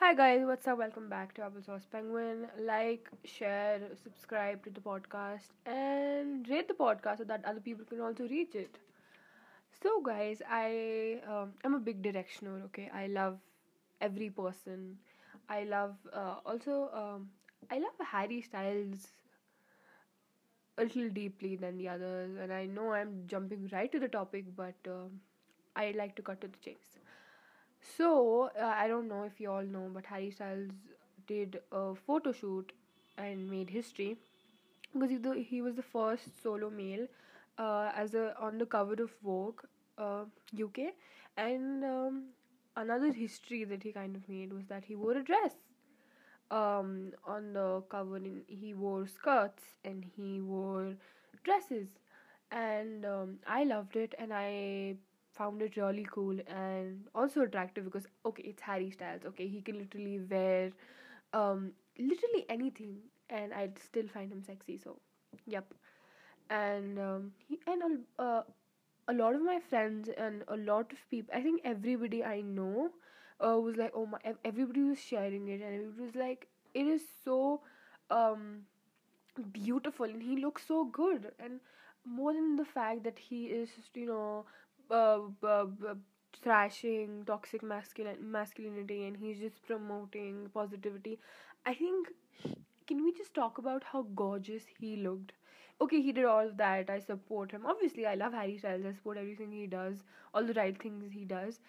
Hi 0.00 0.14
guys, 0.14 0.40
what's 0.44 0.66
up? 0.66 0.78
Welcome 0.78 1.08
back 1.08 1.34
to 1.34 1.42
Applesauce 1.42 1.84
Penguin. 1.92 2.48
Like, 2.58 3.08
share, 3.24 3.80
subscribe 4.02 4.64
to 4.64 4.70
the 4.70 4.80
podcast, 4.80 5.50
and 5.66 6.48
rate 6.48 6.66
the 6.68 6.74
podcast 6.74 7.18
so 7.18 7.24
that 7.24 7.44
other 7.44 7.60
people 7.60 7.84
can 7.84 8.00
also 8.00 8.26
reach 8.26 8.54
it. 8.56 8.78
So, 9.82 10.00
guys, 10.02 10.42
I 10.48 11.20
um, 11.26 11.52
I'm 11.64 11.74
a 11.74 11.78
big 11.80 12.02
directioner. 12.02 12.64
Okay, 12.66 12.90
I 12.94 13.06
love 13.06 13.38
every 14.00 14.30
person. 14.30 14.98
I 15.48 15.64
love 15.64 15.96
uh, 16.12 16.36
also 16.46 16.90
um, 16.94 17.30
I 17.70 17.78
love 17.78 18.06
Harry 18.12 18.42
Styles 18.42 19.08
a 20.78 20.82
little 20.82 21.08
deeply 21.10 21.54
than 21.56 21.78
the 21.78 21.88
others, 21.88 22.36
and 22.36 22.52
I 22.52 22.66
know 22.66 22.92
I'm 22.92 23.22
jumping 23.28 23.68
right 23.72 23.90
to 23.92 24.00
the 24.00 24.08
topic, 24.08 24.46
but 24.56 24.74
um 24.96 25.20
I 25.76 25.92
like 26.02 26.16
to 26.16 26.22
cut 26.22 26.40
to 26.42 26.48
the 26.48 26.58
chase. 26.68 26.99
So, 27.80 28.50
uh, 28.58 28.64
I 28.64 28.88
don't 28.88 29.08
know 29.08 29.24
if 29.24 29.40
you 29.40 29.50
all 29.50 29.62
know, 29.64 29.90
but 29.92 30.06
Harry 30.06 30.30
Styles 30.30 30.70
did 31.26 31.60
a 31.72 31.94
photo 31.94 32.32
shoot 32.32 32.72
and 33.18 33.50
made 33.50 33.70
history 33.70 34.16
because 34.92 35.10
he, 35.10 35.42
he 35.42 35.62
was 35.62 35.74
the 35.76 35.82
first 35.82 36.42
solo 36.42 36.70
male 36.70 37.06
uh, 37.58 37.90
as 37.94 38.14
a 38.14 38.34
on 38.40 38.58
the 38.58 38.66
cover 38.66 38.94
of 39.02 39.10
Vogue 39.24 39.60
uh, 39.98 40.24
UK. 40.52 40.94
And 41.36 41.84
um, 41.84 42.24
another 42.76 43.12
history 43.12 43.64
that 43.64 43.82
he 43.82 43.92
kind 43.92 44.16
of 44.16 44.28
made 44.28 44.52
was 44.52 44.66
that 44.68 44.84
he 44.84 44.96
wore 44.96 45.16
a 45.16 45.24
dress 45.24 45.54
um, 46.50 47.12
on 47.26 47.52
the 47.52 47.82
cover. 47.88 48.16
And 48.16 48.42
he 48.48 48.74
wore 48.74 49.06
skirts 49.06 49.62
and 49.84 50.04
he 50.16 50.40
wore 50.40 50.94
dresses, 51.44 51.88
and 52.50 53.04
um, 53.04 53.38
I 53.46 53.64
loved 53.64 53.96
it. 53.96 54.14
And 54.18 54.32
I 54.32 54.96
found 55.32 55.62
it 55.62 55.76
really 55.76 56.06
cool 56.10 56.36
and 56.48 57.06
also 57.14 57.42
attractive 57.42 57.84
because 57.84 58.06
okay 58.26 58.42
it's 58.42 58.62
harry 58.62 58.90
styles 58.90 59.22
okay? 59.24 59.46
He 59.48 59.60
can 59.60 59.78
literally 59.78 60.20
wear 60.30 60.70
um 61.32 61.72
literally 61.98 62.44
anything 62.48 62.96
and 63.30 63.52
i'd 63.54 63.78
still 63.78 64.08
find 64.08 64.32
him 64.32 64.42
sexy 64.42 64.78
so 64.82 64.98
yep. 65.46 65.72
And 66.50 66.98
um 66.98 67.32
he 67.48 67.58
and 67.66 67.82
a, 68.18 68.22
uh, 68.22 68.42
a 69.08 69.12
lot 69.12 69.34
of 69.34 69.42
my 69.42 69.60
friends 69.68 70.08
and 70.16 70.44
a 70.48 70.56
lot 70.56 70.92
of 70.92 70.98
people 71.10 71.32
i 71.34 71.40
think 71.42 71.60
everybody 71.64 72.24
i 72.24 72.40
know 72.40 72.90
uh, 73.40 73.58
was 73.58 73.76
like 73.76 73.92
oh 73.94 74.06
my 74.06 74.18
everybody 74.44 74.82
was 74.82 74.98
sharing 75.00 75.48
it 75.48 75.62
and 75.62 75.74
it 75.74 76.00
was 76.00 76.14
like 76.14 76.48
it 76.74 76.86
is 76.86 77.02
so 77.24 77.60
um 78.10 78.62
beautiful 79.52 80.06
and 80.06 80.22
he 80.22 80.36
looks 80.36 80.66
so 80.66 80.84
good. 80.84 81.32
And 81.38 81.60
more 82.04 82.32
than 82.32 82.56
the 82.56 82.64
fact 82.64 83.04
that 83.04 83.18
he 83.18 83.46
is 83.46 83.70
you 83.94 84.06
know 84.06 84.44
uh, 84.90 85.20
uh, 85.42 85.66
uh, 85.90 85.94
thrashing 86.42 87.24
toxic 87.26 87.62
masculine 87.62 88.18
masculinity 88.30 89.04
and 89.06 89.16
he's 89.16 89.38
just 89.38 89.62
promoting 89.66 90.48
positivity. 90.54 91.18
I 91.66 91.74
think 91.74 92.08
can 92.86 93.04
we 93.04 93.12
just 93.12 93.34
talk 93.34 93.58
about 93.58 93.84
how 93.92 94.02
gorgeous 94.14 94.64
he 94.78 94.96
looked? 94.96 95.32
Okay 95.80 96.00
he 96.02 96.12
did 96.12 96.24
all 96.26 96.46
of 96.48 96.56
that 96.58 96.90
i 96.90 96.98
support 96.98 97.50
him. 97.52 97.66
Obviously 97.66 98.06
i 98.06 98.14
love 98.14 98.32
harry 98.32 98.58
styles 98.58 98.84
i 98.86 98.92
support 98.92 99.18
everything 99.18 99.52
he 99.52 99.66
does 99.66 100.02
all 100.34 100.44
the 100.44 100.54
right 100.54 100.80
things 100.82 101.12
he 101.12 101.24
does. 101.24 101.60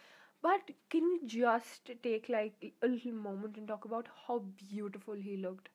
But 0.42 0.72
can 0.90 1.08
we 1.10 1.20
just 1.28 1.92
take 2.04 2.30
like 2.30 2.74
a 2.84 2.88
little 2.88 3.14
moment 3.14 3.58
and 3.58 3.68
talk 3.68 3.86
about 3.86 4.08
how 4.28 4.40
beautiful 4.70 5.14
he 5.16 5.38
looked? 5.38 5.70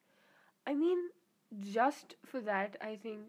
I 0.67 0.75
mean 0.75 0.99
just 1.73 2.17
for 2.25 2.41
that 2.41 2.77
i 2.83 2.97
think 2.97 3.21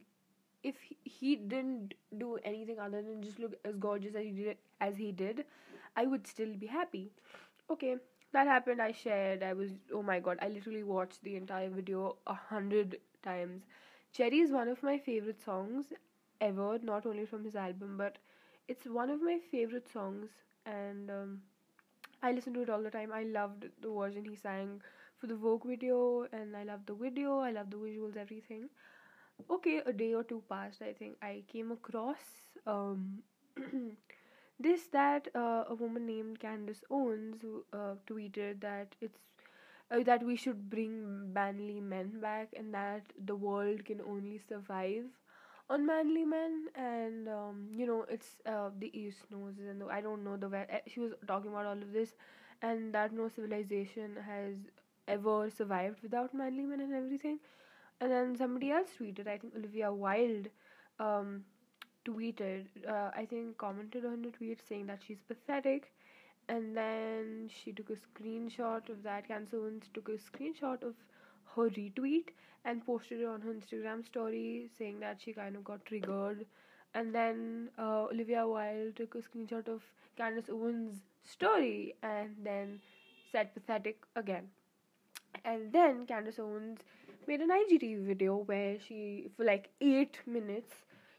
if 0.64 0.76
he 1.04 1.36
didn't 1.36 1.94
do 2.18 2.38
anything 2.44 2.80
other 2.80 3.02
than 3.02 3.22
just 3.22 3.40
look 3.40 3.56
as 3.66 3.76
gorgeous 3.78 4.16
as 4.16 4.24
he 4.24 4.32
did 4.32 4.58
as 4.82 4.98
he 4.98 5.12
did 5.12 5.46
i 5.96 6.06
would 6.06 6.28
still 6.28 6.54
be 6.56 6.68
happy. 6.68 7.12
Okay 7.70 7.96
that 8.34 8.46
happened. 8.48 8.82
I 8.82 8.92
shared. 8.92 9.42
I 9.42 9.54
was 9.54 9.72
oh 9.94 10.04
my 10.04 10.20
god 10.20 10.38
i 10.42 10.48
literally 10.50 10.84
watched 10.84 11.24
the 11.24 11.36
entire 11.36 11.70
video 11.70 12.18
a 12.28 12.34
hundred 12.34 12.98
times. 13.24 13.64
Cherry 14.14 14.40
is 14.40 14.52
one 14.52 14.68
of 14.68 14.84
my 14.84 14.98
favorite 14.98 15.42
songs 15.44 15.86
ever 16.42 16.80
not 16.84 17.06
only 17.06 17.26
from 17.26 17.44
his 17.44 17.56
album 17.56 17.96
but 17.98 18.18
it's 18.68 18.86
one 18.86 19.10
of 19.10 19.22
my 19.22 19.40
favorite 19.52 19.92
songs. 19.92 20.30
And 20.66 21.10
um, 21.10 21.42
i 22.22 22.32
listen 22.32 22.54
to 22.54 22.62
it 22.62 22.70
all 22.70 22.84
the 22.84 22.92
time. 22.92 23.12
I 23.14 23.24
loved 23.24 23.66
the 23.82 23.90
version 23.90 24.26
he 24.26 24.36
sang 24.36 24.82
for 25.18 25.28
the 25.28 25.36
vogue 25.36 25.66
video 25.66 26.28
and 26.32 26.56
i 26.56 26.64
love 26.64 26.86
the 26.86 26.94
video. 26.94 27.40
I 27.40 27.52
love 27.52 27.70
the 27.72 27.78
visuals 27.78 28.18
everything 28.18 28.70
okay 29.50 29.82
a 29.86 29.94
day 29.94 30.14
or 30.14 30.24
two 30.24 30.42
passed 30.50 30.82
i 30.82 30.94
think. 30.94 31.16
I 31.22 31.44
came 31.52 31.72
across 31.72 32.26
um 32.66 33.24
this 34.60 34.88
that 34.94 35.28
uh, 35.36 35.64
a 35.70 35.76
woman 35.76 36.06
named 36.06 36.40
candace 36.40 36.84
owens 36.90 37.44
uh, 37.74 37.96
tweeted 38.10 38.62
that 38.62 38.96
it's 39.02 39.20
uh, 39.92 40.04
that 40.04 40.24
we 40.24 40.36
should 40.36 40.70
bring 40.70 41.34
manly 41.34 41.80
men 41.80 42.20
back 42.22 42.50
and 42.58 42.74
that 42.74 43.04
the 43.26 43.36
world 43.36 43.86
can 43.86 44.02
only 44.02 44.40
survive 44.50 45.06
on 45.70 45.86
manly 45.86 46.26
men. 46.26 46.68
And 46.76 47.28
um, 47.30 47.68
you 47.74 47.86
know 47.88 48.06
it's 48.10 48.38
uh, 48.46 48.70
the 48.80 48.92
east 48.98 49.20
knows 49.32 49.56
and 49.60 49.82
the, 49.82 49.88
i 49.88 50.02
don't 50.02 50.24
know 50.24 50.38
the 50.38 50.50
west 50.50 50.72
she 50.88 51.00
was 51.00 51.14
talking 51.28 51.52
about 51.52 51.66
all 51.66 51.82
of 51.90 51.94
this. 51.94 52.14
And 52.62 52.94
that 52.94 53.14
no 53.14 53.30
civilization 53.30 54.18
has 54.26 54.56
ever 55.08 55.50
survived 55.52 56.02
without 56.02 56.34
manly 56.34 56.64
men 56.66 56.80
and 56.82 56.94
everything 56.94 57.40
and 58.00 58.12
then 58.12 58.36
somebody 58.38 58.72
else 58.72 58.90
tweeted, 59.00 59.28
I 59.28 59.38
think 59.38 59.56
Olivia 59.56 59.92
Wilde 59.92 60.50
um, 61.00 61.44
tweeted, 62.06 62.66
uh, 62.88 63.12
I 63.16 63.26
think 63.26 63.58
commented 63.58 64.06
on 64.06 64.22
the 64.22 64.30
tweet 64.30 64.60
saying 64.68 64.88
that 64.88 65.00
she's 65.06 65.22
pathetic. 65.28 65.92
And 66.50 66.78
then 66.78 67.50
she 67.50 67.74
took 67.74 67.90
a 67.90 67.94
screenshot 67.94 68.88
of 68.90 69.04
that. 69.04 69.28
Candace 69.28 69.54
Owens 69.54 69.86
took 69.94 70.10
a 70.10 70.14
screenshot 70.14 70.82
of 70.84 70.94
her 71.56 71.70
retweet 71.70 72.30
and 72.64 72.86
posted 72.86 73.22
it 73.22 73.26
on 73.26 73.42
her 73.42 73.52
Instagram 73.52 74.06
story 74.06 74.70
saying 74.78 75.00
that 75.00 75.20
she 75.22 75.34
kind 75.34 75.56
of 75.56 75.64
got 75.64 75.84
triggered. 75.86 76.46
And 76.94 77.14
then 77.14 77.70
uh, 77.78 78.06
Olivia 78.12 78.48
Wilde 78.48 78.96
took 78.96 79.16
a 79.16 79.18
screenshot 79.18 79.68
of 79.68 79.82
Candace 80.18 80.50
Owens' 80.50 81.00
story 81.26 81.96
and 82.02 82.36
then 82.44 82.80
said 83.32 83.54
pathetic 83.54 83.98
again. 84.16 84.48
And 85.44 85.72
then 85.74 86.06
Candace 86.06 86.40
Owens 86.40 86.80
made 87.28 87.42
an 87.42 87.50
IGTV 87.50 88.06
video 88.06 88.38
where 88.38 88.78
she, 88.80 89.30
for 89.36 89.44
like 89.46 89.70
eight 89.82 90.20
minutes, 90.26 90.74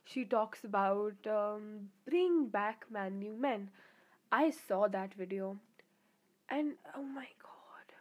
she 0.05 0.25
talks 0.25 0.65
about 0.65 1.15
um, 1.27 1.91
bring 2.09 2.47
back 2.49 2.87
man 2.91 3.19
new 3.19 3.35
men. 3.37 3.71
I 4.33 4.51
saw 4.51 4.89
that 4.89 5.15
video, 5.15 5.57
and 6.51 6.75
oh 6.97 7.03
my 7.03 7.29
god. 7.43 7.95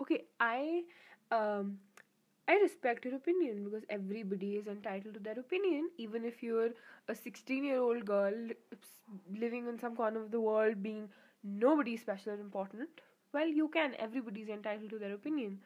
Okay, 0.00 0.24
I 0.40 0.82
um 1.30 1.78
I 2.48 2.54
respect 2.56 3.04
her 3.04 3.14
opinion 3.14 3.64
because 3.64 3.84
everybody 3.90 4.56
is 4.56 4.66
entitled 4.68 5.14
to 5.14 5.20
their 5.20 5.38
opinion, 5.38 5.90
even 5.98 6.24
if 6.24 6.42
you're 6.42 6.70
a 7.08 7.14
16 7.14 7.64
year 7.64 7.78
old 7.80 8.04
girl 8.04 8.34
living 9.34 9.66
in 9.66 9.78
some 9.78 9.96
corner 9.96 10.22
of 10.22 10.30
the 10.30 10.40
world, 10.40 10.82
being 10.82 11.08
nobody 11.42 11.96
special 11.96 12.32
or 12.32 12.40
important. 12.40 12.88
Well, 13.32 13.48
you 13.48 13.68
can. 13.68 13.94
Everybody's 13.98 14.48
entitled 14.48 14.90
to 14.90 14.98
their 14.98 15.14
opinion. 15.14 15.58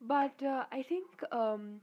But 0.00 0.42
uh, 0.42 0.64
I 0.72 0.82
think 0.82 1.06
um, 1.32 1.80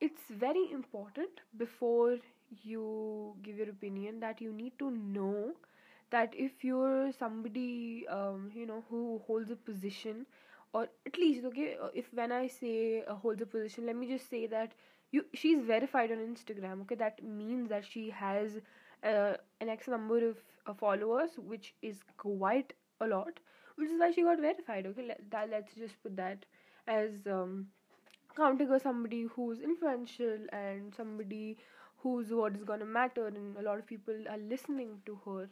it's 0.00 0.22
very 0.30 0.70
important 0.72 1.40
before 1.56 2.18
you 2.62 3.34
give 3.42 3.56
your 3.58 3.70
opinion 3.70 4.20
that 4.20 4.40
you 4.40 4.52
need 4.52 4.78
to 4.78 4.90
know 4.90 5.52
that 6.10 6.32
if 6.36 6.64
you're 6.64 7.12
somebody 7.12 8.06
um, 8.08 8.50
you 8.54 8.66
know 8.66 8.84
who 8.88 9.20
holds 9.26 9.50
a 9.50 9.56
position 9.56 10.26
or 10.72 10.88
at 11.06 11.18
least 11.18 11.44
okay 11.44 11.76
uh, 11.82 11.88
if 11.94 12.06
when 12.14 12.32
i 12.32 12.46
say 12.46 13.02
uh, 13.06 13.14
holds 13.14 13.42
a 13.42 13.46
position 13.46 13.84
let 13.86 13.96
me 13.96 14.08
just 14.08 14.30
say 14.30 14.46
that 14.46 14.72
you 15.10 15.24
she's 15.34 15.62
verified 15.62 16.10
on 16.10 16.18
instagram 16.18 16.80
okay? 16.82 16.94
That 16.94 17.22
means 17.22 17.68
that 17.68 17.84
she 17.84 18.10
has 18.10 18.52
uh, 19.04 19.34
an 19.60 19.68
x 19.68 19.88
number 19.88 20.26
of 20.28 20.36
uh, 20.66 20.74
followers 20.74 21.32
which 21.36 21.74
is 21.82 21.98
quite 22.16 22.72
a 23.00 23.06
lot 23.06 23.40
which 23.76 23.90
is 23.90 24.00
why 24.00 24.10
she 24.12 24.22
got 24.22 24.40
verified 24.40 24.86
okay? 24.86 25.06
Let, 25.08 25.30
that, 25.30 25.50
let's 25.50 25.74
just 25.74 26.02
put 26.02 26.16
that 26.16 26.46
as 26.88 27.26
um, 27.26 27.68
counting 28.36 28.70
as 28.72 28.82
somebody 28.82 29.22
who's 29.34 29.60
influential 29.60 30.38
and 30.52 30.94
somebody 30.94 31.56
whose 32.02 32.30
word 32.30 32.56
is 32.56 32.64
gonna 32.64 32.84
matter 32.86 33.26
and 33.28 33.56
a 33.58 33.62
lot 33.62 33.78
of 33.78 33.86
people 33.86 34.14
are 34.30 34.38
listening 34.38 35.00
to 35.06 35.18
her. 35.26 35.48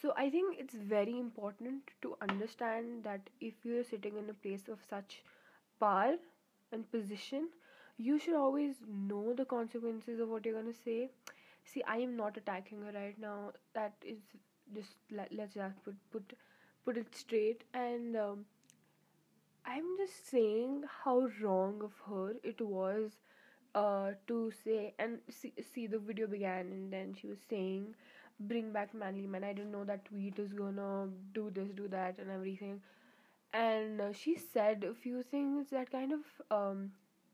So 0.00 0.12
i 0.22 0.28
think 0.34 0.58
it's 0.62 0.74
very 0.92 1.18
important 1.18 1.90
to 2.04 2.14
understand 2.26 3.04
that 3.08 3.30
if 3.48 3.54
you're 3.70 3.84
sitting 3.90 4.16
in 4.22 4.30
a 4.30 4.34
place 4.46 4.68
of 4.74 4.78
such 4.90 5.22
power 5.80 6.16
and 6.72 6.90
position 6.90 7.48
you 7.98 8.18
should 8.18 8.34
always 8.34 8.76
know 9.10 9.34
the 9.34 9.44
consequences 9.44 10.20
of 10.20 10.28
what 10.28 10.44
you're 10.44 10.60
gonna 10.60 10.72
say. 10.84 11.10
See 11.64 11.82
i 11.94 11.96
am 11.98 12.16
not 12.16 12.36
attacking 12.36 12.82
her 12.82 12.92
right 12.98 13.18
now. 13.18 13.52
That 13.74 13.94
is 14.14 14.18
just 14.74 14.96
let, 15.10 15.32
let's 15.32 15.54
just 15.54 15.82
put 15.84 15.96
put 16.10 16.32
put 16.84 16.96
it 16.96 17.14
straight. 17.14 17.64
And 17.74 18.16
um, 18.16 18.44
I'm 19.66 19.96
just 19.98 20.28
saying 20.30 20.84
how 21.04 21.28
wrong 21.42 21.82
of 21.82 21.92
her 22.08 22.34
it 22.44 22.60
was 22.60 23.12
uh, 23.74 24.12
to 24.28 24.52
say 24.64 24.94
and 24.98 25.18
see, 25.30 25.52
see 25.74 25.86
the 25.86 25.98
video 25.98 26.26
began 26.26 26.66
and 26.72 26.92
then 26.92 27.14
she 27.14 27.26
was 27.26 27.38
saying 27.48 27.94
bring 28.40 28.72
back 28.72 28.92
manly 28.94 29.26
men 29.26 29.44
i 29.44 29.52
didn't 29.52 29.70
know 29.72 29.84
that 29.84 30.04
tweet 30.04 30.38
is 30.38 30.52
gonna 30.52 31.08
do 31.34 31.50
this 31.50 31.68
do 31.76 31.86
that 31.88 32.18
and 32.18 32.30
everything 32.30 32.80
and 33.52 34.00
uh, 34.00 34.12
she 34.12 34.36
said 34.36 34.84
a 34.84 34.94
few 34.94 35.22
things 35.22 35.70
that 35.70 35.90
kind 35.90 36.12
of 36.12 36.20
um, 36.50 36.90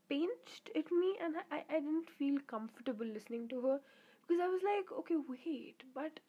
pinched 0.09 0.69
at 0.75 0.91
me, 0.91 1.15
and 1.23 1.35
I, 1.51 1.63
I 1.69 1.79
didn't 1.79 2.09
feel 2.09 2.37
comfortable 2.47 3.05
listening 3.05 3.47
to 3.49 3.61
her 3.61 3.79
because 4.27 4.41
I 4.41 4.47
was 4.47 4.61
like, 4.63 4.91
okay, 4.99 5.15
wait, 5.29 5.83
but 5.95 6.19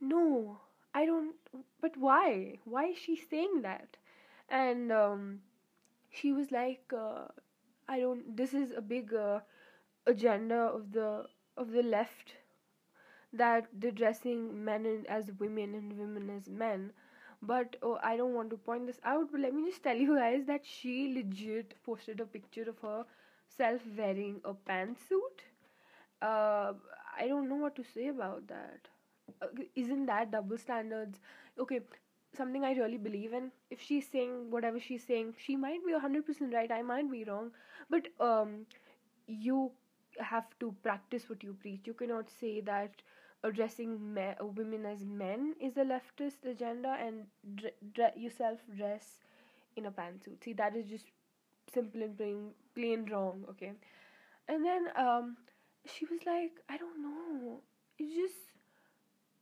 no, 0.00 0.58
I 0.94 1.06
don't. 1.06 1.34
But 1.80 1.96
why? 1.96 2.58
Why 2.64 2.86
is 2.88 2.98
she 2.98 3.16
saying 3.16 3.62
that? 3.62 3.96
And 4.52 4.92
um, 4.92 5.40
she 6.10 6.32
was 6.32 6.52
like, 6.52 6.92
uh, 6.96 7.26
I 7.88 8.00
don't. 8.00 8.36
This 8.36 8.54
is 8.54 8.72
a 8.76 8.80
big 8.82 9.14
uh, 9.14 9.40
agenda 10.06 10.56
of 10.78 10.92
the 10.92 11.26
of 11.56 11.72
the 11.72 11.82
left 11.82 12.34
that 13.32 13.66
they're 13.72 13.90
dressing 14.00 14.64
men 14.64 15.04
as 15.08 15.30
women 15.38 15.74
and 15.74 15.98
women 15.98 16.30
as 16.30 16.48
men. 16.48 16.92
But 17.42 17.76
oh, 17.82 17.98
I 18.02 18.16
don't 18.16 18.34
want 18.34 18.50
to 18.50 18.56
point 18.56 18.86
this 18.86 19.00
out. 19.04 19.28
But 19.32 19.40
let 19.40 19.54
me 19.54 19.64
just 19.70 19.82
tell 19.82 19.96
you 19.96 20.16
guys 20.16 20.46
that 20.46 20.64
she 20.64 21.12
legit 21.14 21.74
posted 21.84 22.20
a 22.20 22.26
picture 22.26 22.66
of 22.68 22.78
herself 22.80 23.82
wearing 23.96 24.40
a 24.44 24.54
pantsuit. 24.54 25.42
Uh, 26.20 26.74
I 27.18 27.28
don't 27.28 27.48
know 27.48 27.56
what 27.56 27.76
to 27.76 27.84
say 27.84 28.08
about 28.08 28.46
that. 28.48 28.88
Uh, 29.42 29.48
isn't 29.74 30.06
that 30.06 30.30
double 30.30 30.58
standards? 30.58 31.20
Okay, 31.58 31.80
something 32.36 32.64
I 32.64 32.72
really 32.72 32.98
believe 32.98 33.32
in. 33.32 33.50
If 33.70 33.80
she's 33.80 34.06
saying 34.08 34.50
whatever 34.50 34.80
she's 34.80 35.04
saying, 35.04 35.34
she 35.38 35.56
might 35.56 35.84
be 35.86 35.92
100% 35.92 36.54
right, 36.54 36.70
I 36.70 36.82
might 36.82 37.10
be 37.10 37.24
wrong. 37.24 37.50
But 37.90 38.08
um, 38.20 38.66
you 39.26 39.70
have 40.18 40.46
to 40.60 40.74
practice 40.82 41.28
what 41.28 41.42
you 41.42 41.54
preach. 41.60 41.82
You 41.86 41.94
cannot 41.94 42.30
say 42.30 42.60
that 42.62 43.02
addressing 43.44 44.14
me- 44.14 44.34
women 44.40 44.86
as 44.86 45.04
men 45.04 45.54
is 45.60 45.76
a 45.76 45.84
leftist 45.84 46.44
agenda 46.44 46.96
and 47.00 47.26
dre- 47.56 47.74
dre- 47.94 48.12
yourself 48.16 48.60
dress 48.76 49.20
in 49.76 49.86
a 49.86 49.90
pantsuit. 49.90 50.42
See, 50.44 50.52
that 50.54 50.76
is 50.76 50.86
just 50.88 51.06
simple 51.72 52.02
and 52.02 52.16
plain, 52.16 52.50
plain 52.74 53.06
wrong, 53.10 53.44
okay? 53.50 53.72
And 54.48 54.64
then 54.64 54.88
um, 54.96 55.36
she 55.86 56.06
was 56.06 56.20
like, 56.26 56.52
I 56.68 56.76
don't 56.76 57.02
know. 57.02 57.60
It's 57.98 58.14
just 58.14 58.52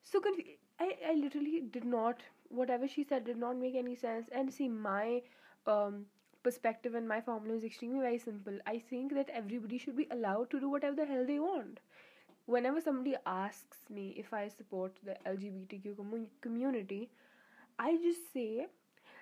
so 0.03 0.21
confused. 0.21 0.51
I, 0.79 0.93
I 1.11 1.15
literally 1.15 1.61
did 1.71 1.85
not, 1.85 2.23
whatever 2.51 2.89
she 2.89 3.05
said 3.05 3.25
did 3.25 3.39
not 3.39 3.57
make 3.59 3.75
any 3.77 3.97
sense. 3.97 4.29
And 4.33 4.53
see, 4.53 4.69
my 4.69 5.23
um, 5.67 6.07
perspective 6.43 6.95
and 6.95 7.09
my 7.09 7.21
formula 7.21 7.57
is 7.57 7.65
extremely 7.65 8.01
very 8.01 8.19
simple. 8.19 8.59
I 8.67 8.79
think 8.91 9.15
that 9.15 9.31
everybody 9.33 9.79
should 9.79 9.97
be 9.97 10.09
allowed 10.11 10.51
to 10.51 10.61
do 10.61 10.71
whatever 10.71 10.97
the 10.97 11.07
hell 11.07 11.27
they 11.27 11.41
want. 11.41 11.81
Whenever 12.47 12.81
somebody 12.81 13.17
asks 13.27 13.79
me 13.91 14.15
if 14.17 14.33
I 14.35 14.49
support 14.49 14.97
the 15.05 15.17
LGBTQ 15.27 15.95
commu- 15.95 16.29
community, 16.43 17.11
I 17.79 17.97
just 17.97 18.33
say 18.33 18.67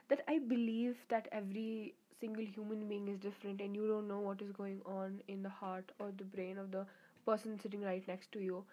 that 0.08 0.22
I 0.28 0.38
believe 0.38 0.96
that 1.08 1.28
every 1.32 1.94
single 2.20 2.44
human 2.44 2.88
being 2.88 3.08
is 3.08 3.18
different 3.18 3.60
and 3.60 3.76
you 3.76 3.86
don't 3.86 4.08
know 4.08 4.20
what 4.20 4.42
is 4.42 4.52
going 4.52 4.80
on 4.86 5.20
in 5.28 5.42
the 5.42 5.48
heart 5.48 5.92
or 5.98 6.12
the 6.16 6.24
brain 6.24 6.58
of 6.58 6.70
the 6.72 6.86
person 7.26 7.58
sitting 7.60 7.82
right 7.82 8.06
next 8.08 8.32
to 8.32 8.40
you 8.40 8.64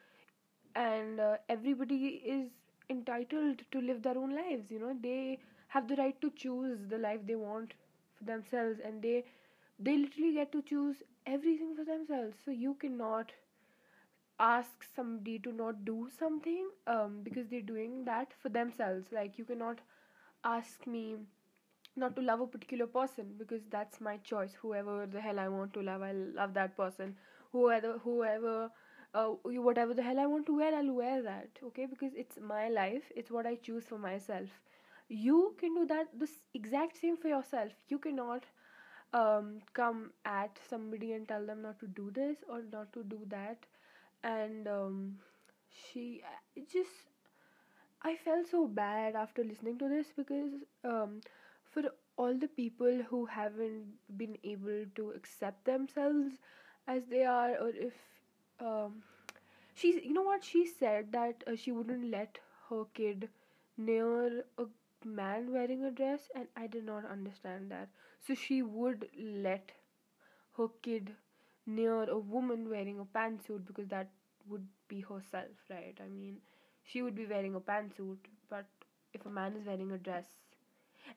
and 0.75 1.19
uh, 1.19 1.37
everybody 1.49 2.21
is 2.25 2.49
entitled 2.89 3.61
to 3.71 3.81
live 3.81 4.01
their 4.03 4.17
own 4.17 4.35
lives 4.35 4.71
you 4.71 4.79
know. 4.79 4.95
They 5.01 5.39
have 5.67 5.87
the 5.87 5.95
right 5.95 6.19
to 6.21 6.31
choose 6.31 6.87
the 6.87 6.97
life 6.97 7.21
they 7.25 7.35
want 7.35 7.73
for 8.17 8.23
themselves 8.25 8.79
and 8.83 9.01
they 9.01 9.23
they 9.79 9.97
literally 9.97 10.33
get 10.33 10.51
to 10.53 10.61
choose 10.61 11.03
everything 11.25 11.75
for 11.75 11.83
themselves. 11.85 12.37
So 12.45 12.51
you 12.51 12.75
cannot 12.75 13.31
ask 14.39 14.83
somebody 14.95 15.39
to 15.39 15.51
not 15.51 15.85
do 15.85 16.09
something 16.17 16.69
um, 16.87 17.21
because 17.23 17.47
they're 17.49 17.61
doing 17.61 18.03
that 18.05 18.33
for 18.41 18.49
themselves. 18.49 19.07
Like 19.11 19.37
you 19.37 19.45
cannot 19.45 19.79
ask 20.43 20.85
me 20.87 21.15
not 21.95 22.15
to 22.15 22.21
love 22.21 22.41
a 22.41 22.47
particular 22.47 22.87
person 22.87 23.35
because 23.37 23.61
that's 23.69 24.01
my 24.01 24.17
choice. 24.17 24.53
Whoever 24.61 25.05
the 25.05 25.21
hell 25.21 25.39
i 25.39 25.47
want 25.47 25.73
to 25.73 25.81
love 25.81 26.01
i'll 26.01 26.25
love 26.41 26.53
that 26.53 26.75
person. 26.77 27.15
Whoever 27.51 27.97
whoever 27.99 28.69
uh, 29.15 29.27
whatever 29.67 29.95
the 29.95 30.03
hell 30.03 30.19
i 30.19 30.27
want 30.27 30.45
to 30.47 30.57
wear 30.57 30.75
i'll 30.75 30.93
wear 30.93 31.21
that 31.23 31.49
okay? 31.63 31.87
Because 31.87 32.13
it's 32.15 32.39
my 32.41 32.69
life 32.69 33.11
it's 33.15 33.31
what 33.31 33.47
i 33.47 33.55
choose 33.55 33.85
for 33.85 33.99
myself. 33.99 34.49
You 35.09 35.55
can 35.59 35.75
do 35.75 35.85
that 35.87 36.07
the 36.19 36.29
exact 36.55 36.97
same 36.97 37.17
for 37.17 37.27
yourself. 37.29 37.71
You 37.89 37.99
cannot 37.99 38.45
um, 39.13 39.61
come 39.73 40.11
at 40.25 40.59
somebody 40.69 41.13
and 41.13 41.27
tell 41.27 41.45
them 41.45 41.61
not 41.63 41.79
to 41.81 41.87
do 41.87 42.11
this 42.11 42.37
or 42.49 42.61
not 42.71 42.93
to 42.93 43.03
do 43.03 43.19
that. 43.29 43.65
And 44.23 44.67
um, 44.67 45.19
she 45.69 46.23
it 46.55 46.69
just 46.69 47.11
i 48.09 48.15
felt 48.15 48.47
so 48.47 48.59
bad 48.67 49.15
after 49.15 49.43
listening 49.43 49.77
to 49.79 49.87
this 49.89 50.11
because 50.17 50.53
um, 50.83 51.21
for 51.73 51.83
all 52.17 52.37
the 52.43 52.47
people 52.59 53.01
who 53.09 53.25
haven't 53.25 53.93
been 54.17 54.37
able 54.43 54.85
to 54.95 55.11
accept 55.11 55.65
themselves 55.65 56.39
as 56.87 57.05
they 57.07 57.23
are 57.25 57.51
or 57.65 57.69
if 57.87 57.93
um, 58.59 59.03
she's 59.75 59.95
you 60.03 60.13
know 60.13 60.23
what 60.23 60.43
she 60.43 60.65
said? 60.67 61.11
That 61.11 61.43
uh, 61.47 61.55
she 61.55 61.71
wouldn't 61.71 62.11
let 62.11 62.39
her 62.69 62.83
kid 62.93 63.29
near 63.77 64.45
a 64.57 64.65
man 65.05 65.51
wearing 65.53 65.83
a 65.85 65.91
dress 65.91 66.29
and 66.35 66.47
i 66.57 66.67
did 66.67 66.83
not 66.85 67.05
understand 67.05 67.71
that. 67.71 67.89
So 68.27 68.35
she 68.35 68.61
would 68.63 69.07
let 69.17 69.71
her 70.57 70.67
kid 70.81 71.13
near 71.67 72.03
a 72.09 72.17
woman 72.17 72.69
wearing 72.69 72.99
a 72.99 73.05
pantsuit 73.05 73.65
because 73.67 73.87
that 73.89 74.09
would 74.47 74.67
be 74.87 75.01
herself 75.01 75.69
right? 75.69 75.99
I 76.03 76.07
mean 76.09 76.37
she 76.83 77.01
would 77.01 77.15
be 77.15 77.25
wearing 77.25 77.55
a 77.55 77.59
pantsuit 77.61 78.17
but 78.49 78.65
if 79.13 79.25
a 79.25 79.29
man 79.29 79.55
is 79.55 79.65
wearing 79.67 79.91
a 79.91 79.97
dress 79.97 80.25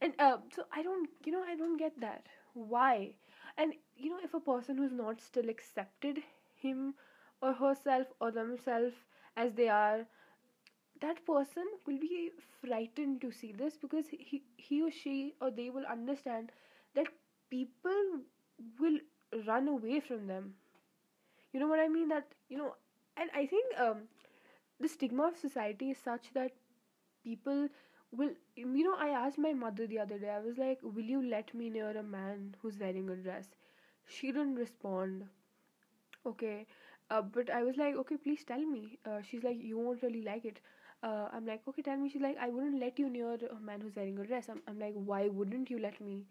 and 0.01 0.13
uh, 0.19 0.39
so 0.55 0.65
i 0.73 0.83
don't 0.83 1.09
you 1.25 1.33
know 1.33 1.43
i 1.49 1.55
don't 1.57 1.77
get 1.79 1.99
that. 2.01 2.27
Why? 2.55 3.13
And 3.57 3.75
you 3.97 4.11
know 4.11 4.19
if 4.25 4.35
a 4.35 4.41
person 4.41 4.77
who's 4.79 4.93
not 4.93 5.21
still 5.21 5.49
accepted 5.49 6.19
him 6.57 6.95
or 7.43 7.53
herself 7.55 8.07
or 8.21 8.31
themselves 8.31 8.95
as 9.37 9.53
they 9.55 9.69
are 9.69 10.07
that 11.01 11.25
person 11.27 11.67
will 11.87 11.99
be 11.99 12.31
frightened 12.61 13.21
to 13.23 13.31
see 13.33 13.53
this 13.53 13.77
because 13.79 14.07
he, 14.09 14.43
he 14.57 14.83
or 14.83 14.91
she 14.91 15.35
or 15.41 15.51
they 15.51 15.71
will 15.71 15.87
understand 15.87 16.53
that 16.95 17.07
people 17.51 18.21
will 18.81 18.99
run 19.47 19.69
away 19.69 20.01
from 20.01 20.27
them. 20.27 20.55
You 21.53 21.61
know 21.61 21.69
what 21.69 21.81
i 21.81 21.89
mean? 21.89 22.09
That 22.09 22.27
you 22.49 22.57
know 22.59 22.75
and 23.17 23.31
i 23.35 23.47
think 23.47 23.79
um, 23.79 24.03
the 24.81 24.89
stigma 24.89 25.29
of 25.29 25.37
society 25.37 25.91
is 25.91 25.99
such 25.99 26.33
that 26.35 26.53
people 27.25 27.69
will 28.13 28.33
you 28.57 28.85
know 28.85 28.97
i 28.99 29.09
asked 29.11 29.39
my 29.39 29.53
mother 29.53 29.87
the 29.87 29.99
other 30.01 30.19
day 30.19 30.31
i 30.31 30.41
was 30.41 30.59
like 30.59 30.79
will 30.83 31.11
you 31.17 31.23
let 31.35 31.55
me 31.55 31.71
near 31.71 31.91
a 31.99 32.03
man 32.03 32.55
who's 32.63 32.79
wearing 32.79 33.11
a 33.11 33.17
dress? 33.17 33.49
She 34.07 34.29
didn't 34.33 34.57
respond. 34.57 35.29
Okay 36.27 36.67
uh, 37.11 37.23
but 37.23 37.51
i 37.51 37.63
was 37.63 37.77
like 37.77 37.95
okay 37.97 38.17
please 38.17 38.45
tell 38.45 38.61
me. 38.65 38.99
Uh, 39.07 39.21
she's 39.29 39.43
like 39.43 39.57
you 39.63 39.79
won't 39.79 40.03
really 40.03 40.23
like 40.23 40.45
it. 40.45 40.61
Uh, 41.03 41.29
i'm 41.33 41.47
like 41.47 41.63
okay 41.69 41.83
tell 41.83 41.97
me. 41.97 42.09
She's 42.09 42.23
like 42.23 42.37
i 42.41 42.49
wouldn't 42.49 42.81
let 42.81 42.99
you 42.99 43.09
near 43.11 43.35
a 43.35 43.61
man 43.61 43.81
who's 43.81 43.97
wearing 43.97 44.19
a 44.19 44.27
dress. 44.27 44.49
I'm, 44.49 44.63
I'm 44.69 44.79
like 44.79 44.95
why 44.95 45.29
wouldn't 45.29 45.71
you 45.71 45.79
let 45.79 46.01
me? 46.01 46.25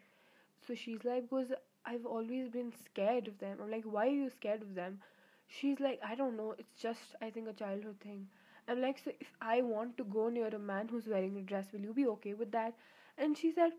So 0.68 0.76
she's 0.76 1.04
like 1.04 1.24
because 1.30 1.52
i've 1.86 2.06
always 2.06 2.50
been 2.50 2.72
scared 2.86 3.28
of 3.28 3.40
them. 3.40 3.58
I'm 3.64 3.72
like 3.72 3.84
why 3.86 4.08
are 4.08 4.18
you 4.24 4.30
scared 4.30 4.62
of 4.62 4.76
them? 4.76 5.00
She's 5.48 5.80
like 5.80 6.00
i 6.06 6.16
don't 6.16 6.38
know. 6.38 6.54
It's 6.60 6.82
just 6.82 7.16
i 7.22 7.30
think 7.30 7.48
a 7.50 7.54
childhood 7.54 8.00
thing. 8.02 8.28
I'm 8.68 8.82
like 8.82 9.00
so 9.04 9.12
if 9.20 9.32
i 9.42 9.62
want 9.62 9.98
to 9.98 10.04
go 10.06 10.30
near 10.30 10.48
a 10.48 10.60
man 10.60 10.88
who's 10.90 11.08
wearing 11.08 11.38
a 11.38 11.42
dress 11.42 11.68
will 11.74 11.82
you 11.90 11.94
be 11.94 12.08
okay 12.16 12.34
with 12.34 12.52
that? 12.52 12.74
And 13.18 13.38
she 13.38 13.52
said 13.52 13.72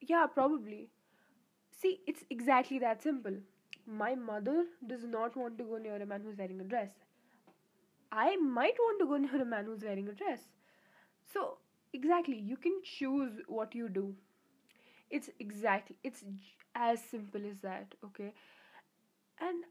yeah 0.00 0.26
probably. 0.26 0.88
See 1.80 2.00
it's 2.06 2.24
exactly 2.30 2.78
that 2.80 3.02
simple 3.02 3.36
my 3.86 4.14
mother 4.14 4.64
does 4.86 5.04
not 5.04 5.36
want 5.36 5.58
to 5.58 5.64
go 5.64 5.78
near 5.78 5.96
a 6.02 6.06
man 6.06 6.22
who's 6.22 6.36
wearing 6.38 6.60
a 6.60 6.64
dress. 6.64 6.90
I 8.12 8.36
might 8.36 8.74
want 8.78 8.98
to 9.00 9.06
go 9.06 9.16
near 9.16 9.42
a 9.42 9.44
man 9.44 9.64
who's 9.66 9.82
wearing 9.82 10.08
a 10.08 10.12
dress. 10.12 10.40
So, 11.32 11.58
exactly, 11.92 12.38
you 12.38 12.56
can 12.56 12.80
choose 12.84 13.40
what 13.48 13.74
you 13.74 13.88
do. 13.88 14.14
It's 15.10 15.30
exactly, 15.40 15.96
it's 16.04 16.24
as 16.74 17.02
simple 17.02 17.42
as 17.50 17.58
that, 17.60 17.94
okay? 18.04 18.32
And 19.40 19.64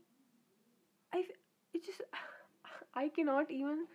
I, 1.13 1.25
it 1.73 1.85
just, 1.85 2.01
I 2.95 3.09
cannot 3.09 3.51
even 3.51 3.85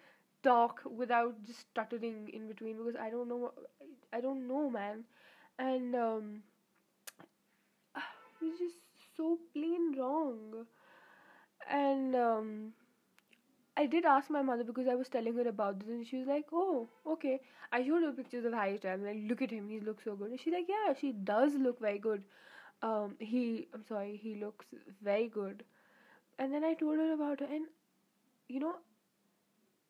talk 0.42 0.80
without 0.84 1.42
just 1.44 1.60
stuttering 1.60 2.28
in 2.32 2.48
between 2.48 2.76
because 2.78 2.96
I 2.96 3.10
don't 3.10 3.28
know, 3.28 3.52
I 4.12 4.20
don't 4.20 4.46
know, 4.48 4.70
man. 4.70 5.04
And, 5.58 5.94
um, 5.94 6.42
it's 8.42 8.58
just 8.58 8.79
so 9.20 9.38
plain 9.54 9.94
wrong. 9.98 10.66
And 11.68 12.14
um, 12.16 12.74
I 13.76 13.86
did 13.86 14.04
ask 14.04 14.30
my 14.30 14.42
mother 14.42 14.62
because 14.64 14.86
I 14.86 14.94
was 14.94 15.08
telling 15.08 15.34
her 15.34 15.48
about 15.48 15.80
this, 15.80 15.88
and 15.88 16.06
she 16.06 16.18
was 16.18 16.28
like, 16.28 16.46
"Oh, 16.52 16.88
okay." 17.06 17.40
I 17.72 17.82
showed 17.84 18.02
her 18.04 18.12
pictures 18.12 18.44
of 18.44 18.52
Harry 18.52 18.76
Styles. 18.78 19.02
Like, 19.02 19.18
look 19.30 19.42
at 19.42 19.50
him; 19.50 19.68
he 19.68 19.80
looks 19.80 20.04
so 20.04 20.14
good. 20.16 20.30
And 20.30 20.40
she's 20.40 20.52
like, 20.52 20.68
"Yeah, 20.68 20.92
she 21.00 21.12
does 21.12 21.54
look 21.56 21.80
very 21.80 21.98
good." 21.98 22.24
Um, 22.82 23.16
he, 23.18 23.68
I'm 23.74 23.84
sorry, 23.84 24.16
he 24.16 24.34
looks 24.36 24.66
very 25.02 25.28
good. 25.28 25.64
And 26.38 26.52
then 26.54 26.64
I 26.64 26.74
told 26.74 26.98
her 26.98 27.12
about 27.14 27.42
it, 27.42 27.50
and 27.50 27.66
you 28.48 28.60
know, 28.60 28.76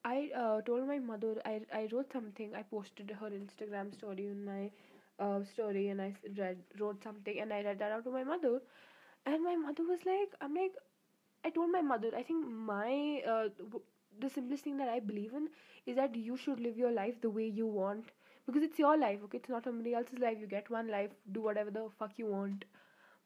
I 0.05 0.31
uh, 0.35 0.61
told 0.63 0.87
my 0.87 0.99
mother. 0.99 1.41
I 1.45 1.61
I 1.73 1.89
wrote 1.93 2.13
something. 2.13 2.55
I 2.55 2.63
posted 2.63 3.11
her 3.21 3.31
Instagram 3.37 3.95
story 3.95 4.27
on 4.31 4.45
my 4.45 4.71
uh, 5.27 5.45
story 5.53 5.89
and 5.89 6.03
I 6.03 6.15
read 6.39 6.63
wrote 6.81 7.03
something 7.03 7.39
and 7.41 7.53
I 7.53 7.63
read 7.63 7.79
that 7.81 7.93
out 7.93 8.05
to 8.05 8.11
my 8.19 8.25
mother, 8.25 8.61
and 9.27 9.45
my 9.45 9.57
mother 9.57 9.83
was 9.85 10.01
like, 10.07 10.35
I'm 10.41 10.55
like, 10.55 10.73
I 11.45 11.51
told 11.51 11.71
my 11.73 11.83
mother, 11.83 12.11
I 12.17 12.23
think 12.23 12.47
my 12.49 13.23
uh, 13.27 13.49
w- 13.59 13.83
the 14.21 14.31
simplest 14.31 14.65
thing 14.65 14.77
that 14.79 14.89
I 14.89 15.01
believe 15.01 15.33
in 15.35 15.49
is 15.87 15.97
that 15.97 16.15
you 16.17 16.37
should 16.37 16.61
live 16.61 16.77
your 16.77 16.91
life 16.93 17.21
the 17.21 17.31
way 17.31 17.47
you 17.47 17.67
want 17.67 18.07
because 18.47 18.63
it's 18.63 18.79
your 18.79 18.97
life, 18.99 19.21
okay? 19.25 19.39
It's 19.39 19.49
not 19.49 19.65
somebody 19.65 19.95
else's 19.95 20.19
life. 20.19 20.39
You 20.41 20.47
get 20.47 20.71
one 20.71 20.89
life, 20.89 21.11
do 21.33 21.41
whatever 21.43 21.71
the 21.71 21.89
fuck 21.99 22.13
you 22.19 22.27
want. 22.27 22.65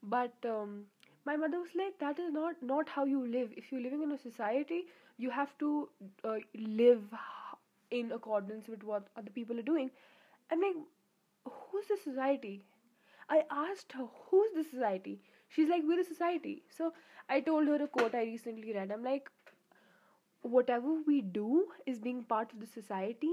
But 0.03 0.35
um, 0.45 0.85
my 1.25 1.37
mother 1.37 1.59
was 1.61 1.71
like, 1.75 1.99
that 2.01 2.19
is 2.19 2.33
not 2.33 2.57
not 2.63 2.89
how 2.89 3.05
you 3.05 3.27
live. 3.27 3.51
If 3.57 3.73
you're 3.73 3.83
living 3.83 4.03
in 4.03 4.13
a 4.13 4.19
society, 4.19 4.85
you 5.19 5.31
have 5.31 5.57
to 5.59 5.89
uh, 6.25 6.37
live 6.55 7.03
in 7.91 8.13
accordance 8.13 8.69
with 8.69 8.83
what 8.83 9.07
other 9.17 9.31
people 9.31 9.59
are 9.59 9.63
doing. 9.71 9.91
I'm 10.51 10.61
like, 10.61 10.77
who's 11.51 11.87
the 11.89 11.97
society? 12.03 12.63
I 13.29 13.45
asked 13.51 13.93
her, 13.93 14.07
who's 14.31 14.53
the 14.55 14.65
society? 14.65 15.21
She's 15.49 15.69
like, 15.69 15.83
we're 15.87 15.97
the 15.99 16.05
society. 16.05 16.63
So 16.71 16.93
I 17.29 17.41
told 17.41 17.69
her 17.69 17.77
a 17.83 17.89
quote 17.89 18.15
I 18.15 18.25
recently 18.25 18.73
read. 18.75 18.91
I'm 18.93 19.05
like, 19.05 19.31
whatever 20.43 20.95
we 21.07 21.21
do 21.21 21.67
is 21.87 21.99
being 21.99 22.23
part 22.25 22.53
of 22.53 22.61
the 22.61 22.67
society, 22.67 23.33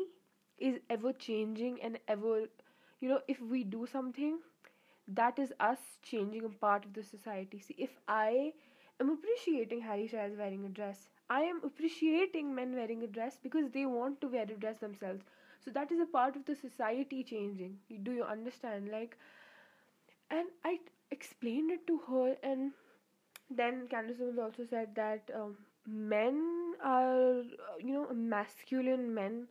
is 0.58 0.80
ever 0.90 1.12
changing 1.14 1.82
and 1.82 1.98
ever, 2.08 2.46
you 3.00 3.10
know, 3.10 3.20
if 3.28 3.42
we 3.42 3.64
do 3.64 3.86
something, 3.92 4.38
that 5.08 5.40
is 5.40 5.54
us 5.60 5.80
changing 6.04 6.46
a 6.46 6.50
part 6.50 6.86
of 6.86 6.94
the 6.94 7.04
society. 7.04 7.60
See, 7.60 7.76
if 7.78 7.90
I 8.08 8.54
am 9.00 9.10
appreciating 9.10 9.82
Harry 9.82 10.08
Styles 10.08 10.38
wearing 10.38 10.66
a 10.66 10.70
dress, 10.70 11.10
I 11.30 11.42
am 11.42 11.62
appreciating 11.64 12.54
men 12.54 12.76
wearing 12.76 13.04
a 13.04 13.08
dress 13.08 13.38
because 13.42 13.72
they 13.72 13.86
want 13.86 14.22
to 14.22 14.28
wear 14.28 14.44
a 14.44 14.48
dress 14.66 14.78
themselves. 14.78 15.24
So 15.66 15.72
that 15.72 15.92
is 15.92 16.00
a 16.00 16.06
part 16.06 16.36
of 16.36 16.46
the 16.46 16.56
society 16.56 17.24
changing. 17.24 17.78
Do 18.04 18.12
you 18.12 18.24
understand? 18.24 18.90
Like, 18.92 19.18
and 20.30 20.48
I 20.66 20.80
explained 21.12 21.72
it 21.72 21.86
to 21.88 21.98
her, 22.10 22.36
and 22.44 22.72
then 23.50 23.88
Candace 23.88 24.22
also 24.40 24.66
said 24.66 24.96
that 24.96 25.30
um, 25.36 25.58
men 25.88 26.74
are, 26.84 27.44
you 27.80 27.94
know, 27.94 28.08
masculine 28.14 29.14
men. 29.14 29.48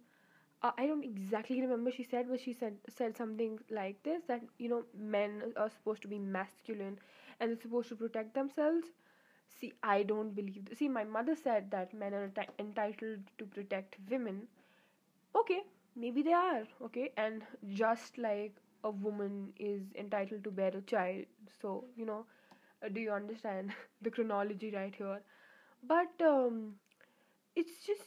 Uh, 0.63 0.73
I 0.79 0.87
don't 0.87 1.05
exactly 1.05 1.61
remember 1.61 1.91
she 1.91 2.03
said, 2.05 2.29
but 2.29 2.41
she 2.41 2.53
said 2.53 2.77
said 2.89 3.17
something 3.17 3.59
like 3.71 4.03
this 4.03 4.23
that 4.29 4.43
you 4.59 4.69
know 4.69 4.85
men 4.97 5.53
are 5.57 5.71
supposed 5.71 6.03
to 6.03 6.09
be 6.09 6.19
masculine 6.19 6.99
and 7.41 7.51
they're 7.51 7.61
supposed 7.63 7.89
to 7.91 7.97
protect 7.97 8.35
themselves. 8.35 8.87
See, 9.49 9.73
I 9.83 10.03
don't 10.03 10.35
believe. 10.35 10.69
See, 10.77 10.89
my 10.89 11.05
mother 11.05 11.35
said 11.35 11.71
that 11.73 11.95
men 11.95 12.15
are 12.15 12.29
enti- 12.29 12.55
entitled 12.59 13.21
to 13.39 13.45
protect 13.47 13.97
women. 14.11 14.49
Okay, 15.35 15.63
maybe 15.97 16.23
they 16.23 16.33
are. 16.33 16.65
Okay, 16.83 17.13
and 17.17 17.43
just 17.69 18.19
like 18.19 18.55
a 18.85 18.91
woman 18.91 19.53
is 19.59 19.83
entitled 19.95 20.45
to 20.45 20.51
bear 20.51 20.69
a 20.77 20.83
child, 20.83 21.25
so 21.61 21.85
you 21.97 22.07
know 22.07 22.25
uh, 22.85 22.89
do 22.89 23.01
you 23.01 23.13
understand 23.13 23.73
the 24.03 24.11
chronology 24.11 24.71
right 24.71 24.95
here? 24.95 25.21
But 25.83 26.13
um, 26.27 26.75
it's 27.57 27.87
just, 27.87 28.03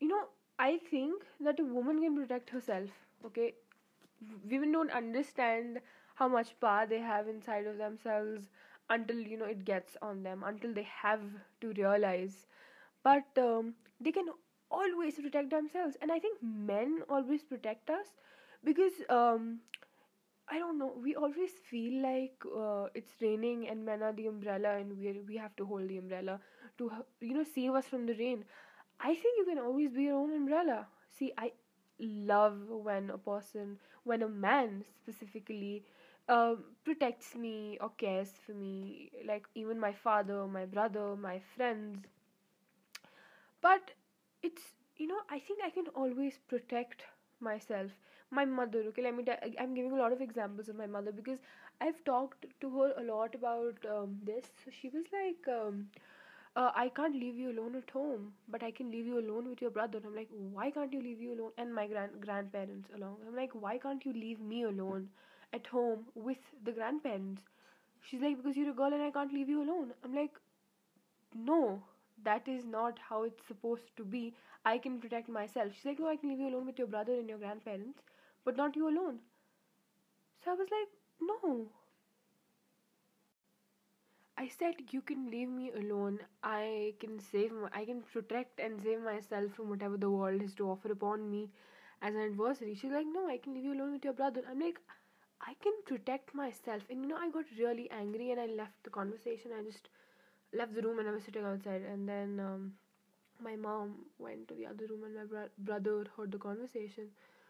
you 0.00 0.08
know, 0.08 0.24
I 0.58 0.78
think 0.90 1.24
that 1.40 1.58
a 1.60 1.64
woman 1.64 2.00
can 2.02 2.14
protect 2.16 2.50
herself, 2.50 2.90
okay? 3.26 3.54
Women 4.50 4.72
don't 4.72 4.90
understand 4.90 5.80
how 6.14 6.28
much 6.28 6.58
power 6.60 6.86
they 6.86 7.00
have 7.00 7.28
inside 7.28 7.66
of 7.66 7.78
themselves 7.78 8.50
until, 8.90 9.18
you 9.18 9.36
know, 9.38 9.46
it 9.46 9.64
gets 9.64 9.96
on 10.02 10.22
them, 10.22 10.42
until 10.44 10.72
they 10.72 10.84
have 11.02 11.22
to 11.60 11.72
realize. 11.72 12.46
But 13.02 13.24
um, 13.38 13.74
they 14.00 14.12
can 14.12 14.26
always 14.70 15.16
protect 15.20 15.50
themselves. 15.50 15.96
And 16.02 16.12
I 16.12 16.18
think 16.18 16.42
men 16.42 17.02
always 17.08 17.42
protect 17.42 17.90
us 17.90 18.08
because 18.64 18.92
um, 19.10 19.60
I 20.48 20.58
don't 20.58 20.78
know. 20.78 20.92
We 21.02 21.14
always 21.16 21.52
feel 21.70 22.02
like 22.02 22.36
uh, 22.46 22.88
it's 22.94 23.12
raining 23.20 23.68
and 23.68 23.84
men 23.84 24.02
are 24.02 24.12
the 24.12 24.26
umbrella 24.26 24.76
and 24.78 24.98
we 24.98 25.12
we 25.28 25.36
have 25.36 25.56
to 25.56 25.66
hold 25.66 25.88
the 25.88 25.98
umbrella 25.98 26.40
to 26.78 26.90
you 27.20 27.34
know 27.34 27.44
save 27.44 27.74
us 27.74 27.86
from 27.86 28.06
the 28.06 28.14
rain. 28.14 28.44
I 29.00 29.14
think 29.14 29.38
you 29.38 29.44
can 29.46 29.58
always 29.58 29.92
be 29.92 30.04
your 30.04 30.16
own 30.18 30.32
umbrella. 30.34 30.86
See, 31.18 31.32
I 31.38 31.52
love 32.00 32.58
when 32.68 33.10
a 33.10 33.18
person, 33.18 33.78
when 34.04 34.22
a 34.22 34.28
man 34.28 34.84
specifically, 35.02 35.84
um, 36.28 36.64
protects 36.84 37.34
me 37.36 37.78
or 37.80 37.90
cares 37.98 38.30
for 38.46 38.52
me. 38.52 39.10
Like 39.26 39.46
even 39.54 39.78
my 39.80 39.92
father, 39.92 40.46
my 40.46 40.66
brother, 40.66 41.16
my 41.16 41.40
friends. 41.56 42.06
But 43.60 43.90
it's 44.44 44.62
you 44.96 45.08
know 45.08 45.20
I 45.28 45.40
think 45.40 45.60
I 45.64 45.70
can 45.70 45.88
always 45.88 46.38
protect 46.46 47.02
myself. 47.40 47.90
My 48.36 48.44
mother. 48.44 48.80
Okay, 48.88 49.02
let 49.02 49.14
me. 49.16 49.24
I'm 49.60 49.74
giving 49.74 49.92
a 49.92 49.96
lot 49.96 50.12
of 50.12 50.20
examples 50.20 50.68
of 50.68 50.76
my 50.76 50.86
mother 50.86 51.12
because 51.12 51.38
I've 51.80 52.02
talked 52.04 52.46
to 52.60 52.70
her 52.78 52.92
a 52.98 53.02
lot 53.02 53.34
about 53.34 53.84
um, 53.90 54.18
this. 54.24 54.44
So 54.64 54.70
she 54.80 54.88
was 54.88 55.04
like. 55.12 55.48
Um, 55.56 55.88
uh, 56.56 56.70
I 56.76 56.88
can't 56.88 57.14
leave 57.14 57.36
you 57.36 57.50
alone 57.52 57.76
at 57.76 57.90
home, 57.90 58.32
but 58.48 58.62
I 58.62 58.70
can 58.72 58.90
leave 58.90 59.06
you 59.06 59.18
alone 59.20 59.48
with 59.50 59.62
your 59.62 59.70
brother. 59.70 60.00
I'm 60.04 60.14
like, 60.16 60.28
why 60.52 60.70
can't 60.70 60.92
you 60.92 61.00
leave 61.02 61.20
you 61.20 61.34
alone? 61.34 61.52
And 61.58 61.74
my 61.74 61.86
grand 61.86 62.20
grandparents 62.20 62.88
along. 62.96 63.18
I'm 63.28 63.36
like, 63.36 63.52
why 63.54 63.78
can't 63.78 64.04
you 64.04 64.12
leave 64.12 64.40
me 64.40 64.64
alone 64.64 65.08
at 65.52 65.66
home 65.66 66.06
with 66.14 66.38
the 66.64 66.72
grandparents? 66.72 67.42
She's 68.02 68.20
like, 68.22 68.36
because 68.38 68.56
you're 68.56 68.70
a 68.70 68.74
girl 68.74 68.92
and 68.94 69.02
I 69.02 69.10
can't 69.10 69.32
leave 69.32 69.48
you 69.48 69.62
alone. 69.62 69.92
I'm 70.04 70.14
like, 70.14 70.32
no, 71.34 71.82
that 72.24 72.48
is 72.48 72.64
not 72.64 72.98
how 73.08 73.24
it's 73.24 73.46
supposed 73.46 73.96
to 73.96 74.04
be. 74.04 74.34
I 74.64 74.78
can 74.78 75.00
protect 75.00 75.28
myself. 75.28 75.72
She's 75.74 75.84
like, 75.84 75.98
no, 75.98 76.08
I 76.08 76.16
can 76.16 76.30
leave 76.30 76.40
you 76.40 76.48
alone 76.48 76.66
with 76.66 76.78
your 76.78 76.86
brother 76.86 77.12
and 77.14 77.28
your 77.28 77.38
grandparents, 77.38 77.98
but 78.44 78.56
not 78.56 78.76
you 78.76 78.88
alone. 78.88 79.20
So 80.44 80.52
I 80.52 80.54
was 80.54 80.68
like, 80.70 80.88
no, 81.20 81.72
I 84.38 84.46
said 84.48 84.92
you 84.92 85.00
can 85.02 85.28
leave 85.30 85.48
me 85.48 85.70
alone. 85.72 86.20
I 86.42 86.94
can 87.00 87.18
save 87.18 87.52
my, 87.52 87.68
I 87.72 87.84
can 87.84 88.02
protect 88.02 88.60
and 88.60 88.80
save 88.82 89.00
myself 89.02 89.52
from 89.54 89.68
whatever 89.70 89.96
the 89.96 90.10
world 90.10 90.40
has 90.40 90.54
to 90.56 90.70
offer 90.70 90.92
upon 90.92 91.28
me 91.30 91.50
as 92.02 92.14
an 92.14 92.20
adversary. 92.20 92.74
She's 92.74 92.92
like, 92.92 93.06
No, 93.06 93.26
I 93.28 93.38
can 93.38 93.54
leave 93.54 93.64
you 93.64 93.72
alone 93.74 93.92
with 93.92 94.04
your 94.04 94.12
brother. 94.12 94.42
I'm 94.48 94.60
like, 94.60 94.80
I 95.40 95.54
can 95.62 95.72
protect 95.86 96.34
myself. 96.34 96.82
And 96.90 97.02
you 97.02 97.08
know, 97.08 97.16
I 97.16 97.30
got 97.30 97.44
really 97.58 97.90
angry 97.90 98.30
and 98.30 98.40
I 98.40 98.46
left 98.46 98.82
the 98.84 98.90
conversation. 98.90 99.50
I 99.58 99.62
just 99.64 99.88
left 100.52 100.74
the 100.74 100.82
room 100.82 100.98
and 101.00 101.08
I 101.08 101.12
was 101.12 101.24
sitting 101.24 101.44
outside. 101.44 101.82
And 101.82 102.08
then 102.08 102.40
um, 102.40 102.72
my 103.42 103.56
mom 103.56 104.06
went 104.18 104.48
to 104.48 104.54
the 104.54 104.66
other 104.66 104.86
room 104.88 105.04
and 105.04 105.14
my 105.16 105.24
bro- 105.24 105.50
brother 105.58 106.04
heard 106.16 106.32
the 106.32 106.38
conversation. 106.38 107.08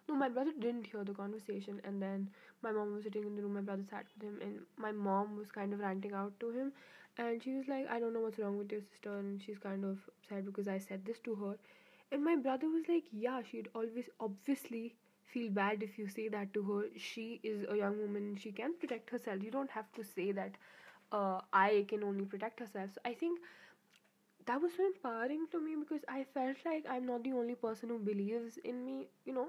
No, 0.08 0.14
my 0.14 0.28
brother 0.28 0.52
didn't 0.58 0.86
hear 0.86 1.04
the 1.04 1.14
conversation. 1.14 1.80
And 1.84 2.00
then 2.02 2.30
my 2.62 2.72
mom 2.72 2.94
was 2.94 3.04
sitting 3.04 3.24
in 3.26 3.36
the 3.36 3.42
room, 3.42 3.54
my 3.54 3.60
brother 3.60 3.84
sat 3.88 4.06
with 4.14 4.22
him, 4.28 4.38
and 4.42 4.60
my 4.76 4.92
mom 4.92 5.36
was 5.36 5.50
kind 5.50 5.72
of 5.72 5.80
ranting 5.80 6.12
out 6.12 6.38
to 6.40 6.50
him. 6.50 6.72
And 7.16 7.42
she 7.42 7.54
was 7.54 7.68
like, 7.68 7.88
I 7.90 8.00
don't 8.00 8.12
know 8.12 8.20
what's 8.20 8.38
wrong 8.38 8.58
with 8.58 8.72
your 8.72 8.80
sister. 8.82 9.16
And 9.18 9.42
she's 9.42 9.58
kind 9.58 9.84
of 9.84 9.98
sad 10.28 10.44
because 10.46 10.68
I 10.68 10.78
said 10.78 11.04
this 11.04 11.18
to 11.20 11.34
her. 11.36 11.56
And 12.12 12.24
my 12.24 12.36
brother 12.36 12.68
was 12.68 12.84
like, 12.88 13.04
Yeah, 13.12 13.42
she'd 13.50 13.68
always 13.74 14.08
obviously 14.20 14.94
feel 15.26 15.50
bad 15.50 15.82
if 15.82 15.98
you 15.98 16.08
say 16.08 16.28
that 16.28 16.52
to 16.54 16.62
her. 16.62 16.84
She 16.96 17.40
is 17.42 17.64
a 17.68 17.76
young 17.76 18.00
woman, 18.00 18.36
she 18.36 18.52
can 18.52 18.74
protect 18.78 19.10
herself. 19.10 19.42
You 19.42 19.50
don't 19.50 19.70
have 19.70 19.92
to 19.94 20.04
say 20.04 20.32
that 20.32 20.56
uh, 21.12 21.40
I 21.52 21.86
can 21.88 22.02
only 22.04 22.24
protect 22.24 22.60
herself. 22.60 22.90
So 22.94 23.00
I 23.04 23.14
think 23.14 23.40
that 24.46 24.60
was 24.60 24.72
so 24.76 24.84
empowering 24.86 25.46
to 25.50 25.60
me 25.60 25.74
because 25.76 26.04
I 26.08 26.24
felt 26.34 26.56
like 26.64 26.84
I'm 26.88 27.06
not 27.06 27.22
the 27.24 27.32
only 27.32 27.54
person 27.54 27.88
who 27.88 27.98
believes 27.98 28.58
in 28.58 28.84
me. 28.84 29.08
You 29.24 29.32
know, 29.34 29.48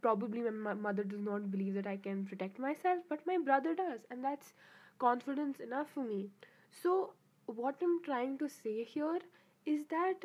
probably 0.00 0.40
my 0.42 0.74
mother 0.74 1.04
does 1.04 1.20
not 1.20 1.50
believe 1.50 1.74
that 1.74 1.86
I 1.86 1.96
can 1.96 2.24
protect 2.26 2.58
myself, 2.58 3.00
but 3.08 3.26
my 3.26 3.38
brother 3.38 3.74
does, 3.74 4.00
and 4.10 4.24
that's 4.24 4.52
confidence 4.98 5.60
enough 5.60 5.90
for 5.90 6.04
me. 6.04 6.30
So, 6.70 7.12
what 7.46 7.76
I'm 7.82 8.02
trying 8.04 8.38
to 8.38 8.48
say 8.48 8.84
here 8.84 9.18
is 9.66 9.84
that 9.90 10.24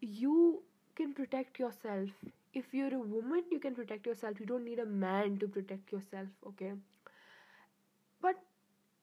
you 0.00 0.62
can 0.96 1.14
protect 1.14 1.58
yourself. 1.58 2.10
If 2.54 2.72
you're 2.74 2.94
a 2.94 2.98
woman, 3.00 3.44
you 3.50 3.58
can 3.60 3.74
protect 3.74 4.06
yourself. 4.06 4.40
You 4.40 4.46
don't 4.46 4.64
need 4.64 4.78
a 4.78 4.86
man 4.86 5.38
to 5.38 5.48
protect 5.48 5.92
yourself, 5.92 6.28
okay? 6.46 6.72
But 8.22 8.36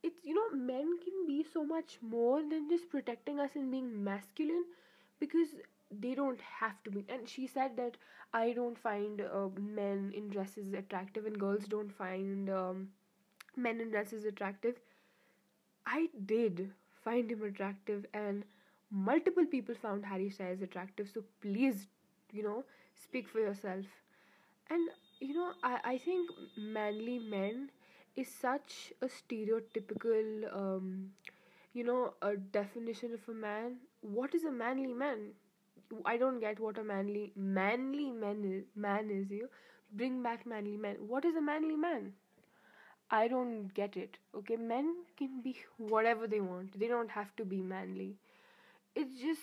it's 0.03 0.23
you 0.23 0.33
know 0.35 0.49
men 0.57 0.99
can 1.03 1.27
be 1.27 1.43
so 1.43 1.63
much 1.65 1.99
more 2.01 2.41
than 2.41 2.69
just 2.69 2.89
protecting 2.89 3.39
us 3.39 3.55
and 3.55 3.71
being 3.71 4.03
masculine 4.03 4.65
because 5.19 5.49
they 5.91 6.13
don't 6.15 6.41
have 6.41 6.81
to 6.83 6.91
be 6.91 7.05
and 7.09 7.27
she 7.27 7.47
said 7.47 7.75
that 7.77 7.97
i 8.33 8.51
don't 8.53 8.77
find 8.77 9.21
uh, 9.21 9.47
men 9.59 10.11
in 10.15 10.29
dresses 10.29 10.73
attractive 10.73 11.25
and 11.25 11.39
girls 11.39 11.65
don't 11.65 11.91
find 11.91 12.49
um, 12.49 12.89
men 13.57 13.79
in 13.81 13.89
dresses 13.91 14.25
attractive 14.25 14.75
i 15.85 16.07
did 16.25 16.71
find 17.03 17.31
him 17.31 17.43
attractive 17.43 18.05
and 18.13 18.43
multiple 18.91 19.45
people 19.53 19.75
found 19.81 20.05
harry 20.05 20.29
styles 20.29 20.61
attractive 20.61 21.09
so 21.13 21.23
please 21.41 21.87
you 22.31 22.43
know 22.43 22.63
speak 23.03 23.27
for 23.27 23.39
yourself 23.39 23.85
and 24.69 24.89
you 25.21 25.33
know, 25.35 25.53
I, 25.63 25.79
I 25.83 25.97
think 25.99 26.29
manly 26.57 27.19
men 27.19 27.71
is 28.15 28.27
such 28.29 28.93
a 29.01 29.07
stereotypical, 29.07 30.55
um, 30.55 31.11
you 31.73 31.83
know, 31.83 32.13
a 32.21 32.37
definition 32.37 33.13
of 33.13 33.21
a 33.29 33.33
man. 33.37 33.77
What 34.01 34.35
is 34.35 34.45
a 34.45 34.51
manly 34.51 34.87
man? 34.93 35.31
I 36.05 36.17
don't 36.17 36.39
get 36.39 36.59
what 36.59 36.77
a 36.77 36.83
manly 36.83 37.31
manly 37.35 38.09
man 38.11 38.43
is. 38.45 38.65
Man 38.75 39.09
is 39.11 39.29
you. 39.31 39.49
bring 39.93 40.21
back 40.23 40.45
manly 40.45 40.77
men. 40.77 40.95
What 41.07 41.25
is 41.25 41.35
a 41.35 41.41
manly 41.41 41.75
man? 41.75 42.13
I 43.11 43.27
don't 43.27 43.73
get 43.73 43.97
it. 43.97 44.17
Okay, 44.35 44.55
men 44.55 44.95
can 45.17 45.41
be 45.41 45.57
whatever 45.77 46.27
they 46.27 46.39
want. 46.41 46.79
They 46.79 46.87
don't 46.87 47.11
have 47.11 47.35
to 47.37 47.45
be 47.45 47.61
manly. 47.61 48.17
It's 48.95 49.19
just 49.21 49.41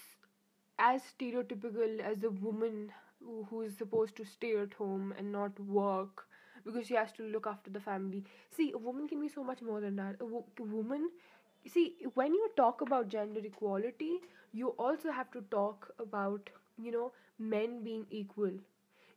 as 0.78 1.02
stereotypical 1.02 2.00
as 2.00 2.22
a 2.24 2.30
woman 2.30 2.92
who 3.20 3.44
who 3.50 3.62
is 3.62 3.76
supposed 3.76 4.16
to 4.16 4.24
stay 4.24 4.56
at 4.56 4.74
home 4.74 5.12
and 5.18 5.32
not 5.32 5.58
work 5.60 6.26
because 6.64 6.86
she 6.86 6.94
has 6.94 7.12
to 7.12 7.22
look 7.24 7.46
after 7.46 7.70
the 7.70 7.80
family. 7.80 8.24
See, 8.56 8.72
a 8.72 8.78
woman 8.78 9.08
can 9.08 9.20
be 9.20 9.28
so 9.28 9.44
much 9.44 9.62
more 9.62 9.80
than 9.80 9.96
that. 9.96 10.16
A, 10.20 10.26
wo- 10.26 10.46
a 10.60 10.62
woman, 10.62 11.10
see, 11.68 11.96
when 12.14 12.34
you 12.34 12.50
talk 12.56 12.80
about 12.80 13.08
gender 13.08 13.40
equality, 13.44 14.20
you 14.52 14.68
also 14.78 15.10
have 15.12 15.30
to 15.32 15.42
talk 15.50 15.90
about, 15.98 16.50
you 16.78 16.92
know, 16.92 17.12
men 17.38 17.82
being 17.84 18.06
equal. 18.10 18.52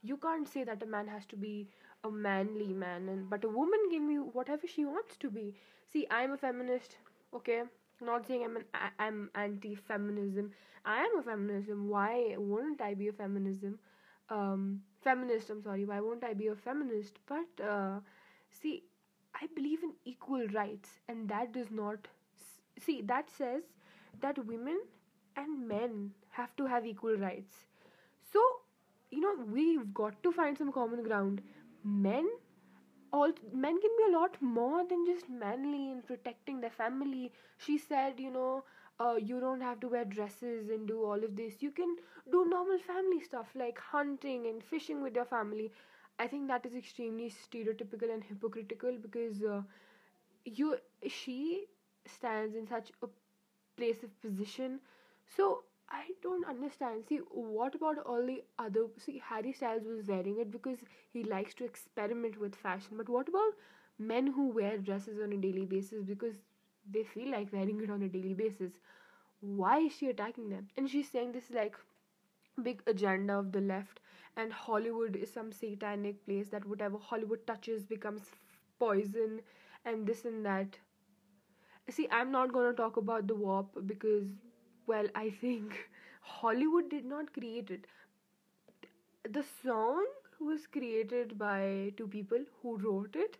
You 0.01 0.17
can't 0.17 0.47
say 0.47 0.63
that 0.63 0.83
a 0.83 0.85
man 0.85 1.07
has 1.07 1.25
to 1.27 1.35
be 1.37 1.67
a 2.03 2.11
manly 2.11 2.73
man, 2.73 3.07
and 3.09 3.29
but 3.29 3.43
a 3.43 3.49
woman 3.49 3.79
can 3.91 4.07
be 4.07 4.15
whatever 4.15 4.67
she 4.67 4.85
wants 4.85 5.17
to 5.17 5.29
be. 5.29 5.53
See, 5.87 6.07
I'm 6.09 6.31
a 6.31 6.37
feminist, 6.37 6.97
okay? 7.33 7.63
Not 8.01 8.25
saying 8.27 8.43
I'm 8.45 8.57
an 8.57 8.65
I'm 8.99 9.29
anti-feminism. 9.35 10.51
I 10.85 11.03
am 11.05 11.17
a 11.19 11.23
feminism. 11.23 11.87
Why 11.89 12.35
wouldn't 12.37 12.81
I 12.81 12.93
be 12.93 13.07
a 13.09 13.13
feminism? 13.13 13.79
Um, 14.29 14.81
feminist. 15.01 15.49
I'm 15.49 15.61
sorry. 15.61 15.85
Why 15.85 15.99
won't 15.99 16.23
I 16.23 16.33
be 16.33 16.47
a 16.47 16.55
feminist? 16.55 17.19
But 17.27 17.63
uh, 17.63 17.99
see, 18.51 18.83
I 19.35 19.47
believe 19.55 19.83
in 19.83 19.93
equal 20.05 20.47
rights, 20.47 20.99
and 21.07 21.27
that 21.29 21.51
does 21.53 21.71
not 21.71 22.07
see 22.79 23.01
that 23.03 23.29
says 23.29 23.63
that 24.21 24.43
women 24.45 24.79
and 25.35 25.67
men 25.67 26.11
have 26.29 26.55
to 26.57 26.65
have 26.65 26.85
equal 26.85 27.15
rights. 27.17 27.65
So, 28.33 28.41
you 29.11 29.21
know, 29.21 29.45
we've 29.45 29.93
got 29.93 30.21
to 30.23 30.31
find 30.31 30.57
some 30.57 30.71
common 30.71 31.03
ground. 31.03 31.41
Men 31.83 32.29
all 33.11 33.31
men 33.53 33.79
can 33.81 33.91
be 33.97 34.03
a 34.13 34.17
lot 34.17 34.35
more 34.41 34.83
than 34.87 35.05
just 35.05 35.29
manly 35.29 35.91
in 35.91 36.01
protecting 36.01 36.59
their 36.61 36.69
family. 36.71 37.31
She 37.57 37.77
said, 37.77 38.19
you 38.19 38.31
know, 38.31 38.63
uh, 38.99 39.15
you 39.15 39.39
don't 39.39 39.61
have 39.61 39.79
to 39.81 39.87
wear 39.87 40.05
dresses 40.05 40.69
and 40.69 40.87
do 40.87 41.03
all 41.03 41.23
of 41.23 41.35
this. 41.35 41.61
You 41.61 41.71
can 41.71 41.95
do 42.31 42.45
normal 42.45 42.77
family 42.79 43.21
stuff 43.21 43.47
like 43.55 43.79
hunting 43.79 44.47
and 44.47 44.63
fishing 44.63 45.01
with 45.03 45.15
your 45.15 45.25
family. 45.25 45.71
I 46.19 46.27
think 46.27 46.47
that 46.49 46.65
is 46.65 46.75
extremely 46.75 47.31
stereotypical 47.31 48.13
and 48.13 48.23
hypocritical 48.23 48.97
because 49.01 49.43
uh, 49.43 49.61
you 50.45 50.77
she 51.07 51.65
stands 52.05 52.55
in 52.55 52.67
such 52.67 52.91
a 53.03 53.07
place 53.77 54.03
of 54.03 54.21
position. 54.21 54.79
So 55.35 55.63
I 55.89 56.03
don't 56.21 56.45
understand. 56.47 57.05
See, 57.07 57.17
what 57.31 57.75
about 57.75 57.99
all 58.05 58.25
the 58.25 58.43
other? 58.57 58.85
See, 58.97 59.21
Harry 59.25 59.53
Styles 59.53 59.85
was 59.85 60.05
wearing 60.07 60.39
it 60.39 60.51
because 60.51 60.79
he 61.11 61.23
likes 61.23 61.53
to 61.55 61.65
experiment 61.65 62.39
with 62.39 62.55
fashion. 62.55 62.97
But 62.97 63.09
what 63.09 63.27
about 63.29 63.53
men 63.97 64.27
who 64.27 64.49
wear 64.49 64.77
dresses 64.77 65.19
on 65.21 65.33
a 65.33 65.37
daily 65.37 65.65
basis 65.65 66.03
because 66.03 66.35
they 66.91 67.03
feel 67.03 67.31
like 67.31 67.53
wearing 67.53 67.81
it 67.81 67.89
on 67.89 68.03
a 68.03 68.09
daily 68.09 68.33
basis? 68.33 68.73
Why 69.41 69.79
is 69.79 69.93
she 69.93 70.09
attacking 70.09 70.49
them? 70.49 70.67
And 70.77 70.89
she's 70.89 71.09
saying 71.09 71.31
this 71.33 71.49
like 71.51 71.75
big 72.61 72.83
agenda 72.85 73.33
of 73.39 73.51
the 73.51 73.61
left, 73.61 73.99
and 74.37 74.53
Hollywood 74.53 75.15
is 75.15 75.33
some 75.33 75.51
satanic 75.51 76.23
place 76.25 76.49
that 76.49 76.65
whatever 76.65 76.97
Hollywood 76.99 77.47
touches 77.47 77.85
becomes 77.85 78.21
poison, 78.79 79.41
and 79.85 80.05
this 80.05 80.25
and 80.25 80.45
that. 80.45 80.77
See, 81.89 82.07
I'm 82.11 82.31
not 82.31 82.53
gonna 82.53 82.73
talk 82.73 82.95
about 82.97 83.27
the 83.27 83.35
WAP 83.35 83.85
because, 83.85 84.27
well, 84.87 85.07
I 85.15 85.29
think 85.29 85.89
Hollywood 86.21 86.89
did 86.89 87.03
not 87.05 87.33
create 87.33 87.69
it. 87.69 87.85
The 89.23 89.43
song 89.43 90.05
was 90.41 90.67
created 90.67 91.37
by 91.37 91.93
two 91.95 92.07
people 92.07 92.43
who 92.61 92.75
wrote 92.77 93.15
it, 93.15 93.37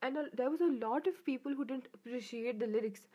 and 0.00 0.16
there 0.32 0.48
was 0.50 0.62
a 0.62 0.66
lot 0.84 1.06
of 1.06 1.22
people 1.26 1.54
who 1.54 1.64
didn't 1.66 1.88
appreciate 1.92 2.58
the 2.58 2.66
lyrics. 2.66 3.06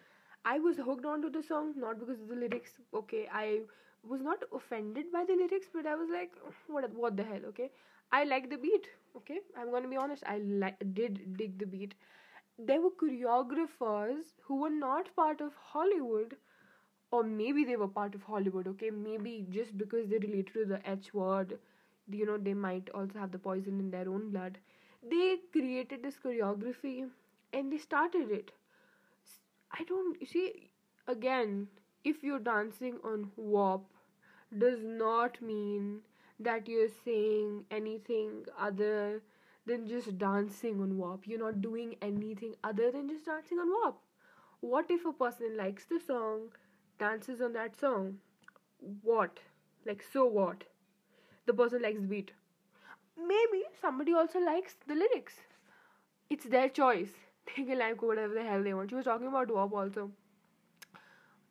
I 0.46 0.60
was 0.60 0.78
hooked 0.78 1.06
onto 1.06 1.30
the 1.32 1.42
song 1.42 1.74
not 1.76 2.00
because 2.00 2.22
of 2.22 2.28
the 2.28 2.36
lyrics. 2.36 2.80
Okay, 2.94 3.28
I 3.32 3.62
was 4.04 4.22
not 4.22 4.44
offended 4.54 5.12
by 5.12 5.26
the 5.26 5.34
lyrics, 5.36 5.70
but 5.74 5.88
I 5.88 5.96
was 5.96 6.10
like, 6.10 6.34
what, 6.68 6.94
what 6.94 7.18
the 7.18 7.24
hell? 7.24 7.46
Okay, 7.48 7.72
I 8.12 8.26
like 8.26 8.50
the 8.52 8.58
beat. 8.58 8.88
Okay, 9.16 9.40
I'm 9.58 9.72
gonna 9.72 9.88
be 9.88 9.98
honest. 9.98 10.24
I 10.28 10.38
li- 10.38 10.78
did 10.94 11.36
dig 11.36 11.58
the 11.58 11.66
beat 11.66 11.96
there 12.60 12.82
were 12.82 12.92
choreographers 12.92 14.34
who 14.44 14.62
were 14.62 14.70
not 14.70 15.16
part 15.16 15.42
of 15.42 15.54
Hollywood, 15.56 16.36
or 17.12 17.24
maybe 17.24 17.66
they 17.66 17.76
were 17.76 17.88
part 17.88 18.16
of 18.16 18.24
Hollywood, 18.24 18.68
okay? 18.68 18.90
Maybe 18.92 19.46
just 19.50 19.78
because 19.78 20.10
they 20.10 20.18
related 20.18 20.54
to 20.54 20.66
the 20.66 20.82
H 20.86 21.14
word, 21.14 21.60
you 22.12 22.26
know, 22.26 22.38
they 22.38 22.54
might 22.54 22.90
also 22.94 23.20
have 23.20 23.32
the 23.32 23.40
poison 23.40 23.80
in 23.80 23.92
their 23.92 24.10
own 24.10 24.30
blood. 24.32 24.58
They 25.10 25.38
created 25.52 26.04
this 26.04 26.18
choreography 26.18 27.10
and 27.54 27.72
they 27.72 27.78
started 27.78 28.32
it. 28.32 28.52
I 29.72 29.84
don't, 29.84 30.28
see, 30.28 30.72
again, 31.08 31.68
if 32.04 32.24
you're 32.24 32.40
dancing 32.40 33.00
on 33.04 33.32
WAP, 33.38 33.86
does 34.58 34.84
not 34.84 35.42
mean 35.42 36.02
that 36.40 36.68
you're 36.68 36.90
saying 37.06 37.66
anything 37.72 38.46
other 38.58 39.22
than 39.68 39.88
just 39.88 40.18
dancing 40.18 40.82
on 40.82 40.98
WAP. 40.98 41.28
You're 41.28 41.40
not 41.40 41.62
doing 41.62 41.96
anything 42.02 42.56
other 42.64 42.92
than 42.92 43.10
just 43.10 43.26
dancing 43.26 43.60
on 43.60 43.70
WAP. 43.70 43.98
What 44.62 44.90
if 44.90 45.06
a 45.06 45.14
person 45.14 45.58
likes 45.58 45.86
the 45.86 46.00
song, 46.00 46.50
dances 47.00 47.42
on 47.42 47.54
that 47.54 47.80
song? 47.80 48.18
What? 49.04 49.40
Like, 49.86 50.04
so 50.12 50.26
what? 50.26 50.64
The 51.46 51.54
person 51.54 51.82
likes 51.82 52.02
the 52.02 52.08
beat. 52.08 52.32
Maybe 53.18 53.64
somebody 53.82 54.14
also 54.14 54.40
likes 54.40 54.76
the 54.88 54.96
lyrics. 54.96 55.36
It's 56.30 56.46
their 56.46 56.70
choice. 56.70 57.12
They 57.56 57.64
can 57.64 57.80
like 57.80 58.02
whatever 58.02 58.34
the 58.34 58.44
hell 58.44 58.64
they 58.64 58.74
want. 58.74 58.90
She 58.90 58.96
was 58.96 59.06
talking 59.06 59.28
about 59.28 59.50
WAP 59.50 59.74
also. 59.74 60.12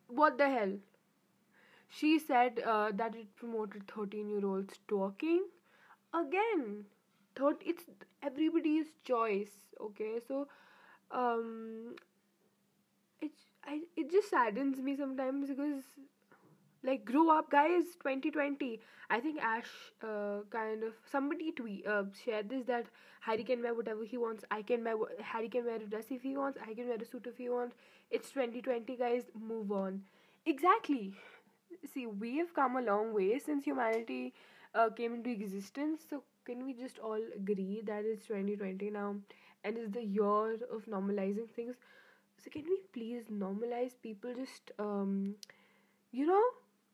What 0.07 0.37
the 0.37 0.49
hell? 0.49 0.77
She 1.89 2.19
said 2.19 2.59
uh, 2.59 2.91
that 2.93 3.15
it 3.15 3.35
promoted 3.35 3.87
13 3.87 4.29
year 4.29 4.45
olds 4.45 4.79
talking. 4.87 5.47
Again, 6.13 6.85
thought 7.37 7.61
it's 7.65 7.83
everybody's 8.23 8.87
choice 9.05 9.51
okay? 9.81 10.19
So 10.27 10.47
um 11.11 11.95
it's 13.21 13.39
I, 13.65 13.81
it 13.95 14.11
just 14.11 14.29
saddens 14.29 14.79
me 14.79 14.95
sometimes 14.95 15.49
because 15.49 15.83
like 16.83 17.03
grow 17.05 17.29
up 17.37 17.49
guys 17.51 17.83
2020 18.01 18.79
i 19.09 19.19
think 19.19 19.39
ash 19.41 19.69
uh, 20.03 20.39
kind 20.51 20.83
of 20.83 20.93
somebody 21.11 21.51
tweet 21.51 21.85
uh, 21.87 22.03
shared 22.23 22.49
this 22.49 22.65
that 22.65 22.85
harry 23.21 23.43
can 23.43 23.61
wear 23.61 23.73
whatever 23.73 24.03
he 24.05 24.17
wants. 24.17 24.45
I 24.51 24.61
can 24.61 24.83
wear 24.83 24.95
harry 25.21 25.49
can 25.49 25.65
wear 25.65 25.75
a 25.77 25.79
dress 25.79 26.05
if 26.11 26.21
he 26.21 26.37
wants. 26.37 26.59
I 26.69 26.73
can 26.73 26.87
wear 26.87 26.97
a 26.97 27.05
suit 27.05 27.25
if 27.27 27.37
he 27.37 27.49
wants. 27.49 27.75
It's 28.11 28.31
2020 28.31 28.95
guys. 28.95 29.23
Move 29.39 29.71
on. 29.71 30.01
Exactly. 30.45 31.13
See 31.93 32.05
we 32.05 32.37
have 32.37 32.53
come 32.53 32.75
a 32.77 32.81
long 32.81 33.13
way 33.13 33.39
since 33.39 33.65
humanity 33.65 34.33
uh, 34.75 34.89
came 34.89 35.15
into 35.15 35.29
existence. 35.31 36.01
So 36.09 36.23
can 36.47 36.65
we 36.65 36.73
just 36.73 36.99
all 36.99 37.21
agree 37.37 37.81
that 37.91 38.05
it's 38.13 38.27
2020 38.27 38.89
now 38.91 39.15
and 39.63 39.77
it's 39.77 39.93
the 39.93 40.03
year 40.03 40.53
of 40.77 40.85
normalizing 40.97 41.49
things? 41.55 41.75
So 42.43 42.49
can 42.51 42.63
we 42.63 42.79
please 42.93 43.25
normalize 43.31 43.93
people 44.03 44.33
just 44.35 44.71
um 44.79 45.35
you 46.11 46.25
know 46.25 46.43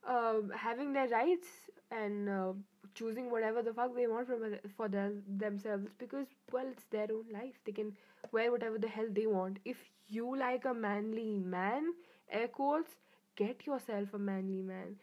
uh, 0.07 0.41
having 0.57 0.93
their 0.93 1.07
rights 1.07 1.47
and 1.91 2.29
uh, 2.29 2.53
choosing 2.93 3.31
whatever 3.31 3.61
the 3.63 3.73
fuck 3.73 3.95
they 3.95 4.07
want 4.07 4.27
from 4.27 4.43
for 4.77 4.87
them 4.89 5.23
themselves? 5.45 5.87
Because 5.97 6.27
well 6.51 6.67
it's 6.71 6.85
their 6.91 7.07
own 7.11 7.25
life. 7.31 7.59
They 7.65 7.71
can 7.71 7.93
wear 8.31 8.51
whatever 8.51 8.77
the 8.77 8.87
hell 8.87 9.07
they 9.11 9.27
want. 9.27 9.59
If 9.65 9.77
you 10.09 10.35
like 10.37 10.65
a 10.65 10.73
manly 10.73 11.39
man 11.39 11.93
air 12.31 12.47
quotes 12.47 12.91
get 13.35 13.65
yourself 13.65 14.13
a 14.13 14.19
manly 14.19 14.61
man. 14.61 14.95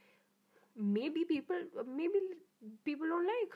Maybe 0.76 1.24
people 1.24 1.56
maybe 1.96 2.20
people 2.84 3.06
don't 3.08 3.26
like 3.26 3.54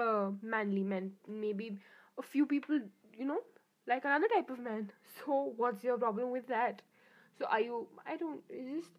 uh, 0.00 0.30
manly 0.42 0.82
men. 0.82 1.12
Maybe 1.28 1.78
a 2.18 2.22
few 2.22 2.46
people 2.46 2.80
you 3.16 3.24
know 3.24 3.40
like 3.86 4.04
another 4.04 4.28
type 4.34 4.50
of 4.50 4.58
man. 4.58 4.90
So 5.24 5.52
what's 5.56 5.84
your 5.84 5.98
problem 5.98 6.30
with 6.30 6.46
that? 6.48 6.82
So 7.38 7.46
are 7.46 7.60
you 7.60 7.86
i 8.06 8.16
don't 8.16 8.42
just 8.50 8.90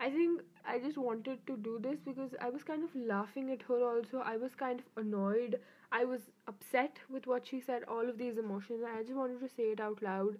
i 0.00 0.08
think 0.10 0.40
i 0.72 0.78
just 0.78 0.96
wanted 0.98 1.40
to 1.46 1.56
do 1.66 1.78
this 1.86 1.98
because 2.08 2.34
i 2.40 2.48
was 2.50 2.62
kind 2.62 2.84
of 2.84 2.94
laughing 2.94 3.50
at 3.50 3.62
her 3.62 3.78
also. 3.88 4.18
I 4.32 4.36
was 4.36 4.54
kind 4.54 4.80
of 4.80 4.86
annoyed. 5.04 5.58
I 5.92 6.04
was 6.04 6.30
upset 6.46 6.98
with 7.08 7.26
what 7.26 7.46
she 7.46 7.60
said 7.60 7.82
all 7.88 8.08
of 8.08 8.18
these 8.18 8.38
emotions. 8.38 8.84
I 8.94 9.02
just 9.02 9.14
wanted 9.14 9.40
to 9.40 9.48
say 9.48 9.70
it 9.76 9.80
out 9.80 10.02
loud 10.02 10.38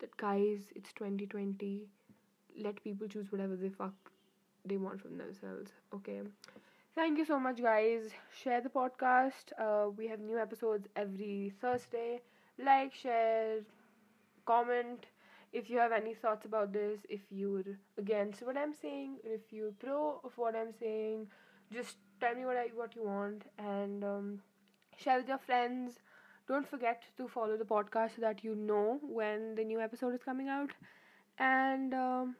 that 0.00 0.16
guys 0.16 0.72
it's 0.74 0.92
2020 0.92 1.86
let 2.66 2.82
people 2.84 3.08
choose 3.08 3.30
whatever 3.32 3.56
they 3.56 3.68
fuck 3.70 4.12
they 4.64 4.76
want 4.76 5.00
from 5.00 5.18
themselves. 5.18 5.72
Okay 5.94 6.20
Thank 6.96 7.18
you 7.18 7.24
so 7.24 7.38
much, 7.38 7.62
guys. 7.62 8.10
Share 8.42 8.60
the 8.60 8.68
podcast. 8.70 9.52
Uh, 9.58 9.90
we 9.90 10.08
have 10.08 10.18
new 10.18 10.38
episodes 10.38 10.88
every 10.96 11.52
Thursday. 11.60 12.22
Like, 12.58 12.94
share, 12.94 13.60
comment. 14.46 15.06
If 15.52 15.70
you 15.70 15.78
have 15.78 15.92
any 15.92 16.14
thoughts 16.14 16.46
about 16.46 16.72
this, 16.72 17.00
if 17.08 17.20
you're 17.30 17.64
against 17.98 18.42
what 18.42 18.56
I'm 18.56 18.74
saying, 18.74 19.18
if 19.24 19.52
you're 19.52 19.72
pro 19.72 20.20
of 20.24 20.36
what 20.36 20.56
I'm 20.56 20.72
saying, 20.80 21.28
just 21.72 21.96
tell 22.20 22.34
me 22.34 22.44
what 22.46 22.56
I 22.56 22.68
what 22.74 22.96
you 22.96 23.04
want 23.04 23.44
and 23.58 24.04
um, 24.04 24.40
share 24.96 25.18
with 25.18 25.28
your 25.28 25.38
friends. 25.50 26.00
don't 26.48 26.68
forget 26.70 27.02
to 27.18 27.28
follow 27.28 27.56
the 27.58 27.64
podcast 27.70 28.16
so 28.16 28.22
that 28.22 28.42
you 28.44 28.54
know 28.54 28.98
when 29.02 29.54
the 29.56 29.64
new 29.64 29.80
episode 29.80 30.14
is 30.14 30.22
coming 30.24 30.48
out. 30.48 30.70
And 31.38 31.94
um, 31.94 32.36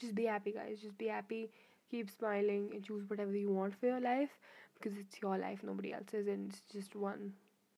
just 0.00 0.14
be 0.14 0.24
happy, 0.26 0.52
guys. 0.52 0.80
Just 0.82 0.98
be 0.98 1.06
happy. 1.08 1.50
Keep 1.92 2.10
smiling 2.10 2.70
and 2.74 2.84
choose 2.84 3.08
whatever 3.08 3.36
you 3.36 3.52
want 3.52 3.76
for 3.78 3.86
your 3.86 4.00
life 4.00 4.30
because 4.74 4.98
it's 4.98 5.22
your 5.22 5.38
life, 5.38 5.60
nobody 5.62 5.92
else's, 5.94 6.26
and 6.28 6.50
it's 6.50 6.62
just 6.72 6.96
one 6.96 7.34